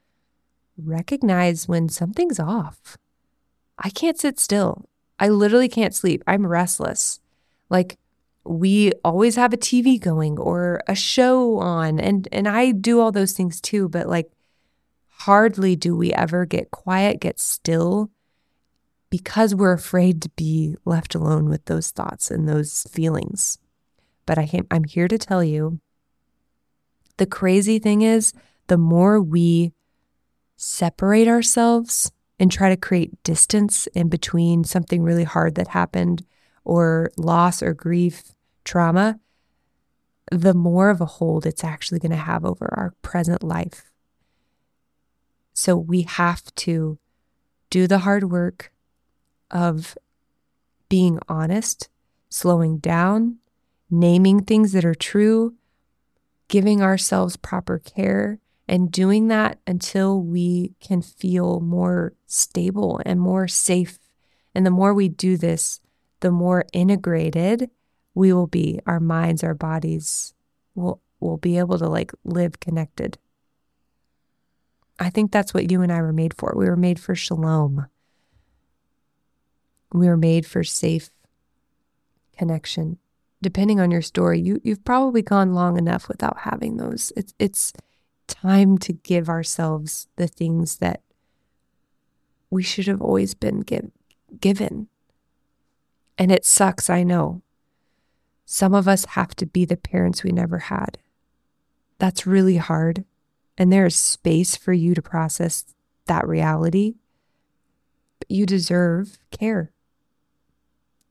recognize 0.77 1.67
when 1.67 1.89
something's 1.89 2.39
off. 2.39 2.97
I 3.77 3.89
can't 3.89 4.19
sit 4.19 4.39
still. 4.39 4.87
I 5.19 5.29
literally 5.29 5.69
can't 5.69 5.95
sleep. 5.95 6.23
I'm 6.27 6.45
restless. 6.45 7.19
Like, 7.69 7.97
we 8.45 8.91
always 9.03 9.35
have 9.35 9.53
a 9.53 9.57
TV 9.57 9.99
going 9.99 10.37
or 10.37 10.79
a 10.87 10.95
show 10.95 11.57
on 11.57 11.99
and 11.99 12.27
and 12.31 12.47
I 12.47 12.71
do 12.71 12.99
all 12.99 13.11
those 13.11 13.31
things 13.31 13.59
too 13.59 13.89
but 13.89 14.07
like 14.07 14.29
hardly 15.19 15.75
do 15.75 15.95
we 15.95 16.13
ever 16.13 16.45
get 16.45 16.71
quiet 16.71 17.19
get 17.19 17.39
still 17.39 18.11
because 19.09 19.55
we're 19.55 19.73
afraid 19.73 20.21
to 20.21 20.29
be 20.29 20.75
left 20.85 21.15
alone 21.15 21.49
with 21.49 21.65
those 21.65 21.91
thoughts 21.91 22.29
and 22.29 22.47
those 22.47 22.83
feelings 22.91 23.57
but 24.25 24.37
I 24.37 24.49
I'm 24.71 24.83
here 24.83 25.07
to 25.07 25.17
tell 25.17 25.43
you 25.43 25.79
the 27.17 27.25
crazy 27.25 27.79
thing 27.79 28.01
is 28.01 28.33
the 28.67 28.77
more 28.77 29.21
we 29.21 29.73
separate 30.57 31.27
ourselves 31.27 32.11
and 32.39 32.51
try 32.51 32.69
to 32.69 32.77
create 32.77 33.23
distance 33.23 33.87
in 33.87 34.09
between 34.09 34.63
something 34.63 35.03
really 35.03 35.23
hard 35.23 35.55
that 35.55 35.69
happened 35.69 36.25
or 36.63 37.11
loss 37.17 37.61
or 37.61 37.73
grief 37.73 38.35
trauma, 38.63 39.19
the 40.31 40.53
more 40.53 40.89
of 40.89 40.99
a 40.99 41.05
hold 41.05 41.45
it's 41.45 41.63
actually 41.63 41.99
going 41.99 42.11
to 42.11 42.17
have 42.17 42.43
over 42.43 42.73
our 42.75 42.93
present 43.01 43.43
life. 43.43 43.91
So 45.55 45.77
we 45.77 46.01
have 46.01 46.53
to 46.55 46.99
do 47.69 47.87
the 47.87 47.99
hard 47.99 48.29
work 48.29 48.73
of 49.49 49.97
being 50.89 51.17
honest, 51.29 51.89
slowing 52.29 52.77
down, 52.77 53.37
naming 53.89 54.43
things 54.43 54.73
that 54.73 54.83
are 54.83 54.93
true, 54.93 55.55
giving 56.49 56.81
ourselves 56.81 57.37
proper 57.37 57.79
care, 57.79 58.39
and 58.67 58.91
doing 58.91 59.29
that 59.29 59.59
until 59.65 60.21
we 60.21 60.73
can 60.81 61.01
feel 61.01 61.61
more 61.61 62.13
stable 62.25 62.99
and 63.05 63.19
more 63.19 63.47
safe. 63.47 63.97
And 64.53 64.65
the 64.65 64.71
more 64.71 64.93
we 64.93 65.07
do 65.07 65.37
this, 65.37 65.79
the 66.19 66.31
more 66.31 66.65
integrated 66.73 67.69
we 68.13 68.33
will 68.33 68.47
be, 68.47 68.79
our 68.85 68.99
minds, 68.99 69.43
our 69.43 69.53
bodies 69.53 70.33
will 70.73 71.01
will 71.21 71.37
be 71.37 71.57
able 71.57 71.77
to 71.79 71.87
like 71.87 72.11
live 72.25 72.59
connected. 72.59 73.17
I 74.99 75.09
think 75.09 75.31
that's 75.31 75.53
what 75.53 75.71
you 75.71 75.81
and 75.81 75.91
I 75.91 76.01
were 76.01 76.13
made 76.13 76.33
for. 76.33 76.53
We 76.55 76.69
were 76.69 76.75
made 76.75 76.99
for 76.99 77.15
shalom. 77.15 77.87
We 79.93 80.07
were 80.07 80.17
made 80.17 80.45
for 80.45 80.63
safe 80.63 81.09
connection. 82.37 82.97
Depending 83.41 83.79
on 83.79 83.91
your 83.91 84.01
story, 84.01 84.39
you 84.39 84.59
you've 84.63 84.83
probably 84.83 85.21
gone 85.21 85.53
long 85.53 85.77
enough 85.77 86.07
without 86.07 86.39
having 86.39 86.77
those. 86.77 87.11
It's 87.15 87.33
it's 87.37 87.73
time 88.27 88.77
to 88.79 88.93
give 88.93 89.29
ourselves 89.29 90.07
the 90.15 90.27
things 90.27 90.77
that 90.77 91.01
we 92.49 92.63
should 92.63 92.87
have 92.87 93.01
always 93.01 93.33
been 93.33 93.59
give, 93.61 93.91
given. 94.39 94.87
And 96.17 96.31
it 96.31 96.45
sucks, 96.45 96.89
I 96.89 97.03
know. 97.03 97.41
Some 98.45 98.73
of 98.73 98.87
us 98.87 99.05
have 99.05 99.35
to 99.35 99.45
be 99.45 99.65
the 99.65 99.77
parents 99.77 100.23
we 100.23 100.31
never 100.31 100.59
had. 100.59 100.97
That's 101.97 102.27
really 102.27 102.57
hard. 102.57 103.03
And 103.57 103.71
there 103.71 103.85
is 103.85 103.95
space 103.95 104.55
for 104.55 104.73
you 104.73 104.93
to 104.93 105.01
process 105.01 105.65
that 106.07 106.27
reality. 106.27 106.95
But 108.19 108.29
you 108.29 108.45
deserve 108.45 109.17
care. 109.31 109.71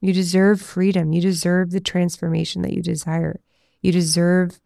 You 0.01 0.13
deserve 0.13 0.61
freedom. 0.61 1.13
You 1.13 1.23
deserve 1.23 1.71
the 1.71 1.81
transformation 1.81 2.63
that 2.63 2.75
you 2.75 2.83
desire. 2.83 3.41
You 3.81 3.93
deserve 3.93 4.61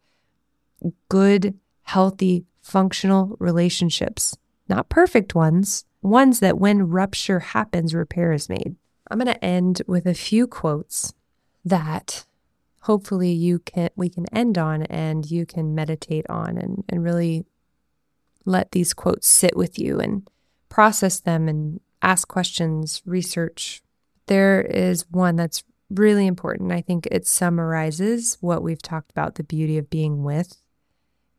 good, 1.07 1.57
healthy, 1.83 2.45
functional 2.61 3.37
relationships. 3.39 4.37
Not 4.67 4.89
perfect 4.89 5.33
ones, 5.33 5.85
ones 6.01 6.39
that 6.41 6.59
when 6.59 6.89
rupture 6.89 7.39
happens, 7.39 7.93
repair 7.93 8.31
is 8.33 8.49
made. 8.49 8.75
I'm 9.09 9.17
going 9.17 9.33
to 9.33 9.43
end 9.43 9.81
with 9.87 10.05
a 10.05 10.13
few 10.13 10.45
quotes 10.45 11.13
that 11.65 12.25
hopefully 12.81 13.31
you 13.31 13.59
can 13.59 13.89
we 13.95 14.09
can 14.09 14.25
end 14.33 14.57
on 14.57 14.83
and 14.83 15.29
you 15.29 15.45
can 15.45 15.75
meditate 15.75 16.25
on 16.29 16.57
and, 16.57 16.83
and 16.87 17.03
really 17.03 17.45
let 18.45 18.71
these 18.71 18.93
quotes 18.93 19.27
sit 19.27 19.55
with 19.55 19.77
you 19.77 19.99
and 19.99 20.27
process 20.69 21.19
them 21.19 21.47
and 21.47 21.79
ask 22.01 22.27
questions, 22.27 23.01
research. 23.05 23.81
There 24.27 24.61
is 24.61 25.05
one 25.09 25.35
that's 25.35 25.63
really 25.89 26.27
important. 26.27 26.71
I 26.71 26.81
think 26.81 27.07
it 27.11 27.25
summarizes 27.27 28.37
what 28.41 28.61
we've 28.61 28.81
talked 28.81 29.11
about 29.11 29.35
the 29.35 29.43
beauty 29.43 29.77
of 29.77 29.89
being 29.89 30.23
with. 30.23 30.61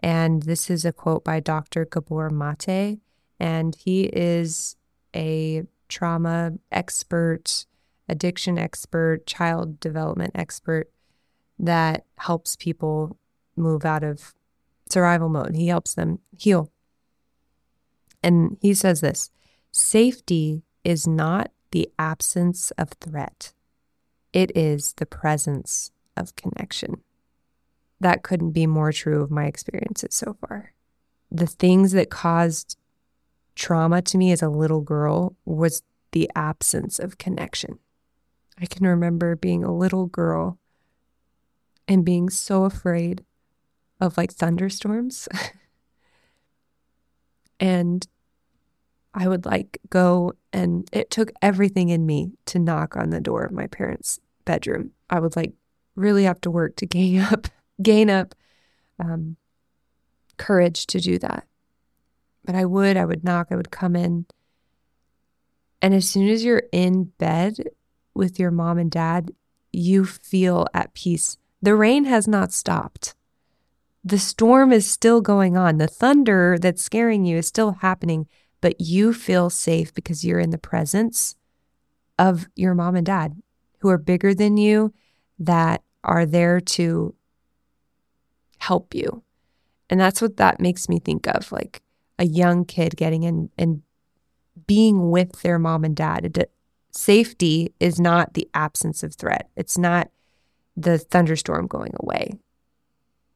And 0.00 0.42
this 0.42 0.70
is 0.70 0.84
a 0.84 0.92
quote 0.92 1.24
by 1.24 1.40
Dr. 1.40 1.84
Gabor 1.84 2.30
Maté. 2.30 3.00
And 3.38 3.74
he 3.74 4.04
is 4.04 4.76
a 5.14 5.64
trauma 5.88 6.52
expert 6.70 7.66
addiction 8.08 8.58
expert, 8.58 9.24
child 9.24 9.78
development 9.78 10.32
expert 10.34 10.90
that 11.58 12.04
helps 12.18 12.56
people 12.56 13.16
move 13.56 13.84
out 13.84 14.02
of 14.02 14.34
survival 14.90 15.28
mode. 15.28 15.54
He 15.54 15.68
helps 15.68 15.94
them 15.94 16.18
heal. 16.36 16.72
And 18.22 18.56
he 18.60 18.74
says 18.74 19.00
this 19.00 19.30
safety 19.72 20.64
is 20.84 21.06
not 21.06 21.50
the 21.72 21.90
absence 21.98 22.70
of 22.72 22.90
threat, 23.00 23.52
it 24.32 24.56
is 24.56 24.94
the 24.94 25.06
presence 25.06 25.90
of 26.16 26.36
connection. 26.36 27.02
That 28.00 28.22
couldn't 28.22 28.52
be 28.52 28.66
more 28.66 28.92
true 28.92 29.22
of 29.22 29.30
my 29.30 29.44
experiences 29.44 30.14
so 30.14 30.36
far. 30.40 30.72
The 31.30 31.46
things 31.46 31.92
that 31.92 32.10
caused 32.10 32.76
trauma 33.54 34.00
to 34.02 34.18
me 34.18 34.32
as 34.32 34.42
a 34.42 34.48
little 34.48 34.80
girl 34.80 35.36
was 35.44 35.82
the 36.12 36.30
absence 36.34 36.98
of 36.98 37.18
connection. 37.18 37.78
I 38.60 38.66
can 38.66 38.86
remember 38.86 39.36
being 39.36 39.64
a 39.64 39.74
little 39.74 40.06
girl 40.06 40.58
and 41.86 42.04
being 42.04 42.30
so 42.30 42.64
afraid 42.64 43.24
of 44.00 44.16
like 44.16 44.32
thunderstorms. 44.32 45.28
and 47.60 48.06
I 49.14 49.28
would 49.28 49.44
like 49.44 49.78
go 49.90 50.32
and 50.52 50.88
it 50.92 51.10
took 51.10 51.32
everything 51.42 51.90
in 51.90 52.06
me 52.06 52.32
to 52.46 52.58
knock 52.58 52.96
on 52.96 53.10
the 53.10 53.20
door 53.20 53.44
of 53.44 53.52
my 53.52 53.66
parents' 53.66 54.18
bedroom. 54.44 54.92
I 55.08 55.20
would 55.20 55.36
like 55.36 55.52
really 55.94 56.24
have 56.24 56.40
to 56.42 56.50
work 56.50 56.76
to 56.76 56.86
gain 56.86 57.20
up, 57.20 57.46
gain 57.80 58.10
up 58.10 58.34
um, 58.98 59.36
courage 60.38 60.86
to 60.86 61.00
do 61.00 61.18
that. 61.18 61.46
But 62.44 62.54
I 62.54 62.64
would, 62.64 62.96
I 62.96 63.04
would 63.04 63.22
knock, 63.22 63.48
I 63.50 63.56
would 63.56 63.70
come 63.70 63.94
in. 63.94 64.26
And 65.82 65.94
as 65.94 66.08
soon 66.08 66.28
as 66.28 66.44
you're 66.44 66.64
in 66.72 67.04
bed 67.18 67.58
with 68.14 68.38
your 68.38 68.50
mom 68.50 68.78
and 68.78 68.90
dad, 68.90 69.32
you 69.72 70.04
feel 70.04 70.66
at 70.74 70.94
peace. 70.94 71.36
The 71.62 71.74
rain 71.74 72.04
has 72.04 72.26
not 72.26 72.52
stopped. 72.52 73.14
The 74.02 74.18
storm 74.18 74.72
is 74.72 74.90
still 74.90 75.20
going 75.20 75.56
on. 75.56 75.76
The 75.78 75.86
thunder 75.86 76.56
that's 76.58 76.82
scaring 76.82 77.24
you 77.24 77.38
is 77.38 77.46
still 77.46 77.72
happening, 77.80 78.26
but 78.60 78.80
you 78.80 79.12
feel 79.12 79.50
safe 79.50 79.92
because 79.92 80.24
you're 80.24 80.40
in 80.40 80.50
the 80.50 80.58
presence 80.58 81.36
of 82.18 82.46
your 82.56 82.74
mom 82.74 82.96
and 82.96 83.06
dad 83.06 83.40
who 83.80 83.88
are 83.88 83.98
bigger 83.98 84.34
than 84.34 84.56
you, 84.56 84.92
that 85.38 85.82
are 86.04 86.26
there 86.26 86.60
to 86.60 87.14
help 88.58 88.94
you. 88.94 89.22
And 89.88 89.98
that's 89.98 90.22
what 90.22 90.36
that 90.36 90.60
makes 90.60 90.88
me 90.88 90.98
think 90.98 91.26
of 91.26 91.50
like 91.50 91.82
a 92.18 92.24
young 92.24 92.64
kid 92.64 92.96
getting 92.96 93.22
in 93.22 93.50
and 93.58 93.82
being 94.66 95.10
with 95.10 95.42
their 95.42 95.58
mom 95.58 95.84
and 95.84 95.96
dad. 95.96 96.46
Safety 96.92 97.72
is 97.80 97.98
not 97.98 98.34
the 98.34 98.48
absence 98.54 99.02
of 99.02 99.14
threat, 99.14 99.48
it's 99.56 99.78
not 99.78 100.10
the 100.76 100.98
thunderstorm 100.98 101.66
going 101.66 101.92
away. 102.00 102.32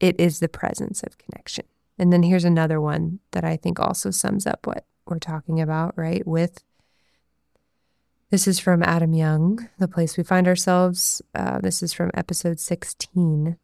It 0.00 0.18
is 0.18 0.40
the 0.40 0.48
presence 0.48 1.02
of 1.02 1.18
connection. 1.18 1.64
And 1.98 2.12
then 2.12 2.22
here's 2.22 2.44
another 2.44 2.80
one 2.80 3.20
that 3.30 3.44
I 3.44 3.56
think 3.56 3.78
also 3.78 4.10
sums 4.10 4.46
up 4.46 4.66
what 4.66 4.84
we're 5.06 5.18
talking 5.18 5.60
about, 5.60 5.96
right? 5.96 6.26
With 6.26 6.64
this 8.30 8.48
is 8.48 8.58
from 8.58 8.82
Adam 8.82 9.12
Young, 9.14 9.68
The 9.78 9.86
Place 9.86 10.16
We 10.16 10.24
Find 10.24 10.48
Ourselves. 10.48 11.22
Uh, 11.34 11.60
this 11.60 11.82
is 11.82 11.92
from 11.92 12.10
episode 12.14 12.58
16. 12.58 13.56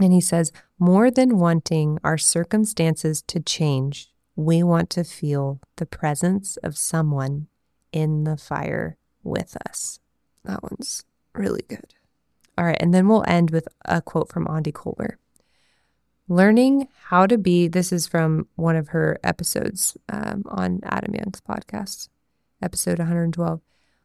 And 0.00 0.12
he 0.12 0.20
says, 0.20 0.50
More 0.78 1.10
than 1.10 1.38
wanting 1.38 1.98
our 2.02 2.18
circumstances 2.18 3.22
to 3.28 3.38
change, 3.38 4.08
we 4.34 4.62
want 4.62 4.90
to 4.90 5.04
feel 5.04 5.60
the 5.76 5.86
presence 5.86 6.56
of 6.58 6.76
someone 6.76 7.46
in 7.92 8.24
the 8.24 8.36
fire 8.36 8.96
with 9.22 9.56
us. 9.68 10.00
That 10.44 10.62
one's 10.62 11.04
really 11.34 11.62
good. 11.68 11.94
All 12.60 12.66
right. 12.66 12.76
And 12.78 12.92
then 12.92 13.08
we'll 13.08 13.24
end 13.26 13.50
with 13.50 13.66
a 13.86 14.02
quote 14.02 14.28
from 14.28 14.46
Aundi 14.46 14.70
Kolber. 14.70 15.14
Learning 16.28 16.88
how 17.04 17.26
to 17.26 17.38
be, 17.38 17.68
this 17.68 17.90
is 17.90 18.06
from 18.06 18.48
one 18.56 18.76
of 18.76 18.88
her 18.88 19.18
episodes 19.24 19.96
um, 20.10 20.42
on 20.44 20.80
Adam 20.82 21.14
Young's 21.14 21.40
podcast, 21.40 22.10
episode 22.60 22.98
112. 22.98 23.62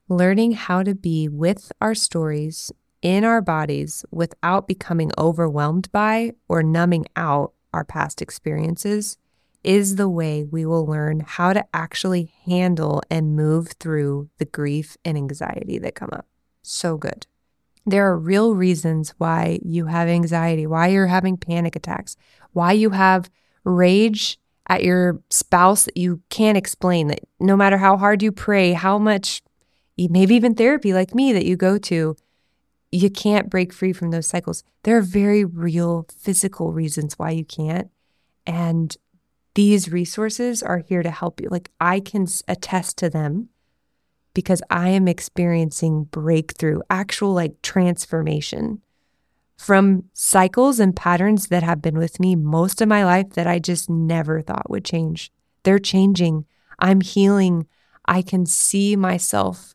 Learning 0.07 0.53
how 0.53 0.83
to 0.83 0.95
be 0.95 1.27
with 1.27 1.73
our 1.81 1.93
stories 1.93 2.71
in 3.01 3.25
our 3.25 3.41
bodies 3.41 4.05
without 4.09 4.69
becoming 4.69 5.11
overwhelmed 5.17 5.91
by 5.91 6.31
or 6.47 6.63
numbing 6.63 7.05
out 7.17 7.51
our 7.73 7.83
past 7.83 8.21
experiences 8.21 9.17
is 9.65 9.97
the 9.97 10.07
way 10.07 10.45
we 10.45 10.65
will 10.65 10.85
learn 10.85 11.19
how 11.19 11.51
to 11.51 11.65
actually 11.73 12.31
handle 12.45 13.03
and 13.09 13.35
move 13.35 13.73
through 13.81 14.29
the 14.37 14.45
grief 14.45 14.95
and 15.03 15.17
anxiety 15.17 15.77
that 15.77 15.93
come 15.93 16.11
up. 16.13 16.25
So 16.61 16.95
good. 16.95 17.27
There 17.85 18.07
are 18.07 18.17
real 18.17 18.55
reasons 18.55 19.13
why 19.17 19.59
you 19.63 19.85
have 19.85 20.07
anxiety, 20.07 20.65
why 20.65 20.87
you're 20.87 21.07
having 21.07 21.37
panic 21.37 21.75
attacks, 21.75 22.17
why 22.53 22.71
you 22.71 22.89
have 22.91 23.29
rage 23.63 24.39
at 24.67 24.83
your 24.83 25.21
spouse 25.29 25.85
that 25.85 25.97
you 25.97 26.21
can't 26.29 26.57
explain, 26.57 27.07
that 27.07 27.19
no 27.39 27.55
matter 27.55 27.77
how 27.77 27.97
hard 27.97 28.23
you 28.23 28.31
pray, 28.31 28.73
how 28.73 28.97
much, 28.97 29.43
maybe 29.97 30.33
even 30.33 30.55
therapy 30.55 30.93
like 30.93 31.13
me 31.13 31.31
that 31.33 31.45
you 31.45 31.55
go 31.55 31.77
to, 31.77 32.15
you 32.91 33.09
can't 33.09 33.49
break 33.49 33.71
free 33.71 33.93
from 33.93 34.11
those 34.11 34.25
cycles. 34.25 34.63
There 34.83 34.97
are 34.97 35.01
very 35.01 35.45
real 35.45 36.07
physical 36.17 36.73
reasons 36.73 37.19
why 37.19 37.31
you 37.31 37.45
can't. 37.45 37.89
And 38.47 38.95
these 39.53 39.91
resources 39.91 40.63
are 40.63 40.79
here 40.79 41.03
to 41.03 41.11
help 41.11 41.39
you. 41.39 41.49
Like 41.49 41.69
I 41.79 41.99
can 41.99 42.27
attest 42.47 42.97
to 42.97 43.09
them 43.09 43.49
because 44.35 44.61
I 44.69 44.89
am 44.89 45.07
experiencing 45.07 46.03
breakthrough, 46.03 46.81
actual 46.91 47.33
like 47.33 47.59
transformation 47.63 48.83
from 49.57 50.03
cycles 50.13 50.79
and 50.79 50.95
patterns 50.95 51.47
that 51.47 51.63
have 51.63 51.81
been 51.81 51.97
with 51.97 52.19
me 52.19 52.35
most 52.35 52.81
of 52.81 52.89
my 52.89 53.03
life 53.03 53.31
that 53.31 53.47
I 53.47 53.57
just 53.57 53.89
never 53.89 54.41
thought 54.41 54.69
would 54.69 54.85
change. 54.85 55.31
They're 55.63 55.79
changing. 55.79 56.45
I'm 56.77 57.01
healing. 57.01 57.65
I 58.05 58.21
can 58.21 58.45
see 58.45 58.95
myself 58.95 59.73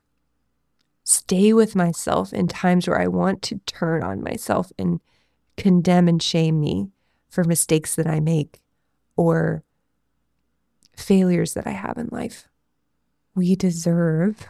stay 1.02 1.52
with 1.52 1.74
myself 1.74 2.32
in 2.32 2.46
times 2.46 2.86
where 2.86 3.00
I 3.00 3.08
want 3.08 3.42
to 3.42 3.60
turn 3.66 4.04
on 4.04 4.22
myself 4.22 4.70
and 4.78 5.00
condemn 5.56 6.06
and 6.06 6.22
shame 6.22 6.60
me 6.60 6.90
for 7.28 7.42
mistakes 7.42 7.94
that 7.96 8.06
I 8.06 8.20
make 8.20 8.60
or 9.16 9.64
failures 10.96 11.54
that 11.54 11.66
I 11.66 11.72
have 11.72 11.96
in 11.98 12.08
life. 12.12 12.46
We 13.34 13.56
deserve 13.56 14.48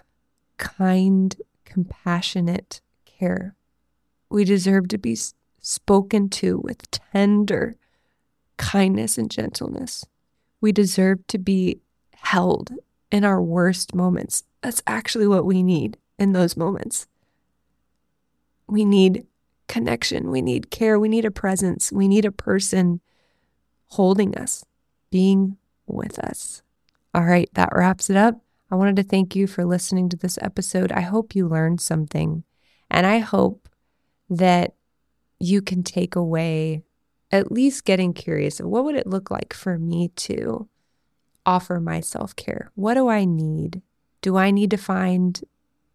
kind, 0.57 1.35
compassionate 1.65 2.81
care. 3.05 3.55
We 4.29 4.45
deserve 4.45 4.89
to 4.89 4.99
be 4.99 5.17
spoken 5.61 6.29
to 6.31 6.59
with 6.59 6.91
tender 6.91 7.77
kindness 8.57 9.19
and 9.19 9.31
gentleness. 9.31 10.05
We 10.61 10.73
deserve 10.73 11.27
to 11.29 11.39
be 11.39 11.81
held 12.15 12.73
in 13.11 13.25
our 13.25 13.41
worst 13.41 13.95
moments. 13.95 14.45
That's 14.63 14.83
actually 14.87 15.27
what 15.27 15.45
we 15.45 15.63
need 15.63 15.97
in 16.19 16.33
those 16.33 16.57
moments. 16.57 17.07
We 18.67 18.85
need 18.85 19.27
connection. 19.67 20.31
We 20.31 20.43
need 20.43 20.71
care. 20.71 20.99
We 20.99 21.09
need 21.09 21.25
a 21.25 21.31
presence. 21.31 21.91
We 21.91 22.09
need 22.09 22.25
a 22.25 22.33
person 22.33 23.01
holding 23.89 24.37
us, 24.37 24.65
being 25.11 25.57
with 25.87 26.19
us. 26.19 26.63
All 27.15 27.25
right, 27.25 27.49
that 27.55 27.71
wraps 27.75 28.11
it 28.11 28.17
up. 28.17 28.41
I 28.71 28.77
wanted 28.77 28.97
to 28.97 29.03
thank 29.03 29.35
you 29.35 29.47
for 29.47 29.65
listening 29.65 30.09
to 30.11 30.17
this 30.17 30.39
episode. 30.41 30.93
I 30.93 31.01
hope 31.01 31.35
you 31.35 31.49
learned 31.49 31.81
something, 31.81 32.45
and 32.91 33.07
I 33.07 33.19
hope 33.19 33.69
that 34.29 34.75
you 35.41 35.61
can 35.61 35.83
take 35.83 36.15
away 36.15 36.85
at 37.33 37.51
least 37.51 37.85
getting 37.85 38.13
curious 38.13 38.61
of 38.61 38.67
what 38.67 38.85
would 38.85 38.95
it 38.95 39.07
look 39.07 39.31
like 39.31 39.53
for 39.53 39.79
me 39.79 40.09
to 40.17 40.69
offer 41.47 41.81
my 41.81 42.01
self-care? 42.01 42.71
What 42.75 42.95
do 42.95 43.09
I 43.09 43.25
need? 43.25 43.83
Do 44.21 44.37
I 44.37 44.51
need 44.51 44.71
to 44.71 44.77
find 44.77 45.43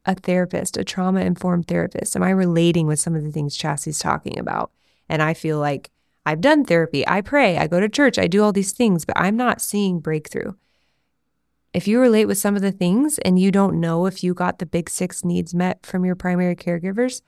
a 0.06 0.16
therapist, 0.16 0.78
a 0.78 0.84
trauma 0.84 1.22
informed 1.22 1.68
therapist? 1.68 2.16
Am 2.16 2.24
I 2.24 2.30
relating 2.30 2.88
with 2.88 3.00
some 3.00 3.16
of 3.16 3.24
the 3.24 3.32
things 3.32 3.58
Chassie's 3.58 4.00
talking 4.00 4.38
about? 4.38 4.72
And 5.08 5.22
I 5.22 5.34
feel 5.34 5.60
like 5.60 5.92
I've 6.26 6.42
done 6.42 6.66
therapy, 6.66 7.08
I 7.08 7.22
pray, 7.22 7.58
I 7.58 7.68
go 7.68 7.80
to 7.80 7.88
church, 7.88 8.18
I 8.18 8.28
do 8.28 8.44
all 8.44 8.52
these 8.52 8.72
things, 8.72 9.06
but 9.06 9.18
I'm 9.18 9.38
not 9.38 9.62
seeing 9.62 10.00
breakthrough. 10.00 10.54
If 11.76 11.90
you 11.90 12.00
relate 12.00 12.24
with 12.24 12.38
some 12.38 12.56
of 12.56 12.62
the 12.62 12.72
things 12.72 13.20
and 13.20 13.38
you 13.38 13.52
don't 13.52 13.82
know 13.82 14.06
if 14.06 14.24
you 14.24 14.34
got 14.34 14.60
the 14.60 14.66
big 14.66 14.90
six 14.90 15.26
needs 15.26 15.54
met 15.54 15.86
from 15.86 16.06
your 16.06 16.16
primary 16.16 16.56
caregivers, 16.56 17.22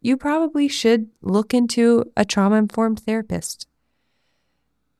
you 0.00 0.16
probably 0.16 0.68
should 0.68 1.08
look 1.20 1.52
into 1.52 2.04
a 2.16 2.24
trauma 2.24 2.58
informed 2.58 3.00
therapist. 3.00 3.66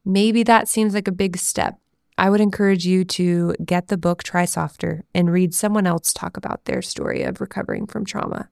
Maybe 0.04 0.42
that 0.42 0.66
seems 0.66 0.94
like 0.94 1.06
a 1.06 1.12
big 1.12 1.36
step, 1.36 1.78
I 2.18 2.28
would 2.28 2.40
encourage 2.40 2.86
you 2.86 3.04
to 3.04 3.54
get 3.64 3.86
the 3.86 3.96
book 3.96 4.24
Try 4.24 4.46
Softer 4.46 5.04
and 5.14 5.32
read 5.32 5.54
someone 5.54 5.86
else 5.86 6.12
talk 6.12 6.36
about 6.36 6.64
their 6.64 6.82
story 6.82 7.22
of 7.22 7.40
recovering 7.40 7.86
from 7.86 8.04
trauma. 8.04 8.50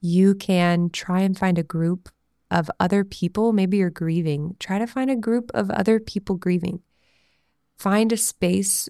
You 0.00 0.36
can 0.36 0.90
try 0.90 1.22
and 1.22 1.36
find 1.36 1.58
a 1.58 1.64
group 1.64 2.08
of 2.48 2.70
other 2.78 3.02
people. 3.02 3.52
Maybe 3.52 3.78
you're 3.78 3.90
grieving. 3.90 4.54
Try 4.60 4.78
to 4.78 4.86
find 4.86 5.10
a 5.10 5.16
group 5.16 5.50
of 5.52 5.68
other 5.68 5.98
people 5.98 6.36
grieving. 6.36 6.80
Find 7.76 8.12
a 8.12 8.16
space 8.16 8.88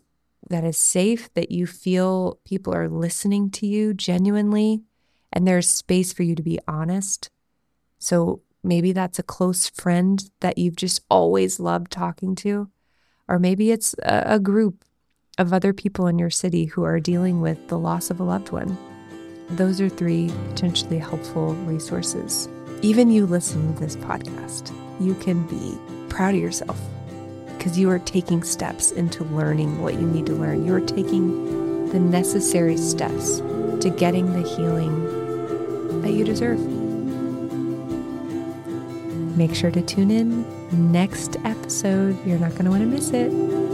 that 0.49 0.65
is 0.65 0.79
safe, 0.79 1.33
that 1.35 1.51
you 1.51 1.67
feel 1.67 2.39
people 2.45 2.75
are 2.75 2.89
listening 2.89 3.51
to 3.51 3.67
you 3.67 3.95
genuinely, 3.95 4.83
and 5.33 5.47
there's 5.47 5.69
space 5.69 6.13
for 6.13 6.23
you 6.23 6.35
to 6.35 6.43
be 6.43 6.59
honest. 6.67 7.31
So 7.99 8.43
maybe 8.65 8.93
that's 8.93 9.19
a 9.19 9.25
close 9.25 9.69
friend 9.69 10.31
that 10.41 10.59
you've 10.59 10.77
just 10.77 11.03
always 11.11 11.61
loved 11.61 11.91
talking 11.91 12.35
to, 12.37 12.71
or 13.29 13.39
maybe 13.39 13.71
it's 13.71 13.95
a, 14.03 14.39
group 14.39 14.85
of 15.39 15.53
other 15.53 15.73
people 15.73 16.07
in 16.07 16.19
your 16.19 16.31
city 16.31 16.65
who 16.65 16.83
are 16.83 17.01
dealing 17.01 17.41
with 17.41 17.69
the 17.69 17.79
loss 17.79 18.11
of 18.11 18.21
a 18.21 18.25
loved 18.25 18.51
one. 18.51 18.77
Those 19.51 19.81
are 19.81 19.89
three 19.89 20.31
potentially 20.49 20.99
helpful 20.99 21.55
resources. 21.55 22.49
Even 22.83 23.11
you 23.11 23.27
listening 23.27 23.75
to 23.75 23.81
this 23.81 23.97
podcast, 23.97 24.75
you 25.01 25.15
can 25.15 25.47
be 25.47 25.79
proud 26.09 26.35
of 26.35 26.41
yourself 26.41 26.79
because 27.61 27.79
you 27.79 27.91
are 27.91 27.99
taking 27.99 28.43
steps 28.43 28.91
into 28.91 29.23
learning 29.25 29.83
what 29.83 29.93
you 29.93 30.01
need 30.01 30.25
to 30.25 30.33
learn. 30.33 30.65
You 30.65 30.75
are 30.77 30.81
taking 30.81 31.91
the 31.91 32.01
necessary 32.01 32.79
steps 32.79 33.41
to 33.83 33.95
getting 33.99 34.33
the 34.33 34.49
healing 34.49 36.01
that 36.01 36.15
you 36.15 36.25
deserve. 36.25 36.59
Make 39.37 39.55
sure 39.55 39.71
to 39.71 39.83
tune 39.83 40.11
in 40.11 40.91
next 40.91 41.37
episode. 41.45 42.17
You're 42.27 42.39
not 42.39 42.53
going 42.53 42.65
to 42.65 42.71
want 42.71 42.83
to 42.83 42.87
miss 42.87 43.11
it. 43.11 43.70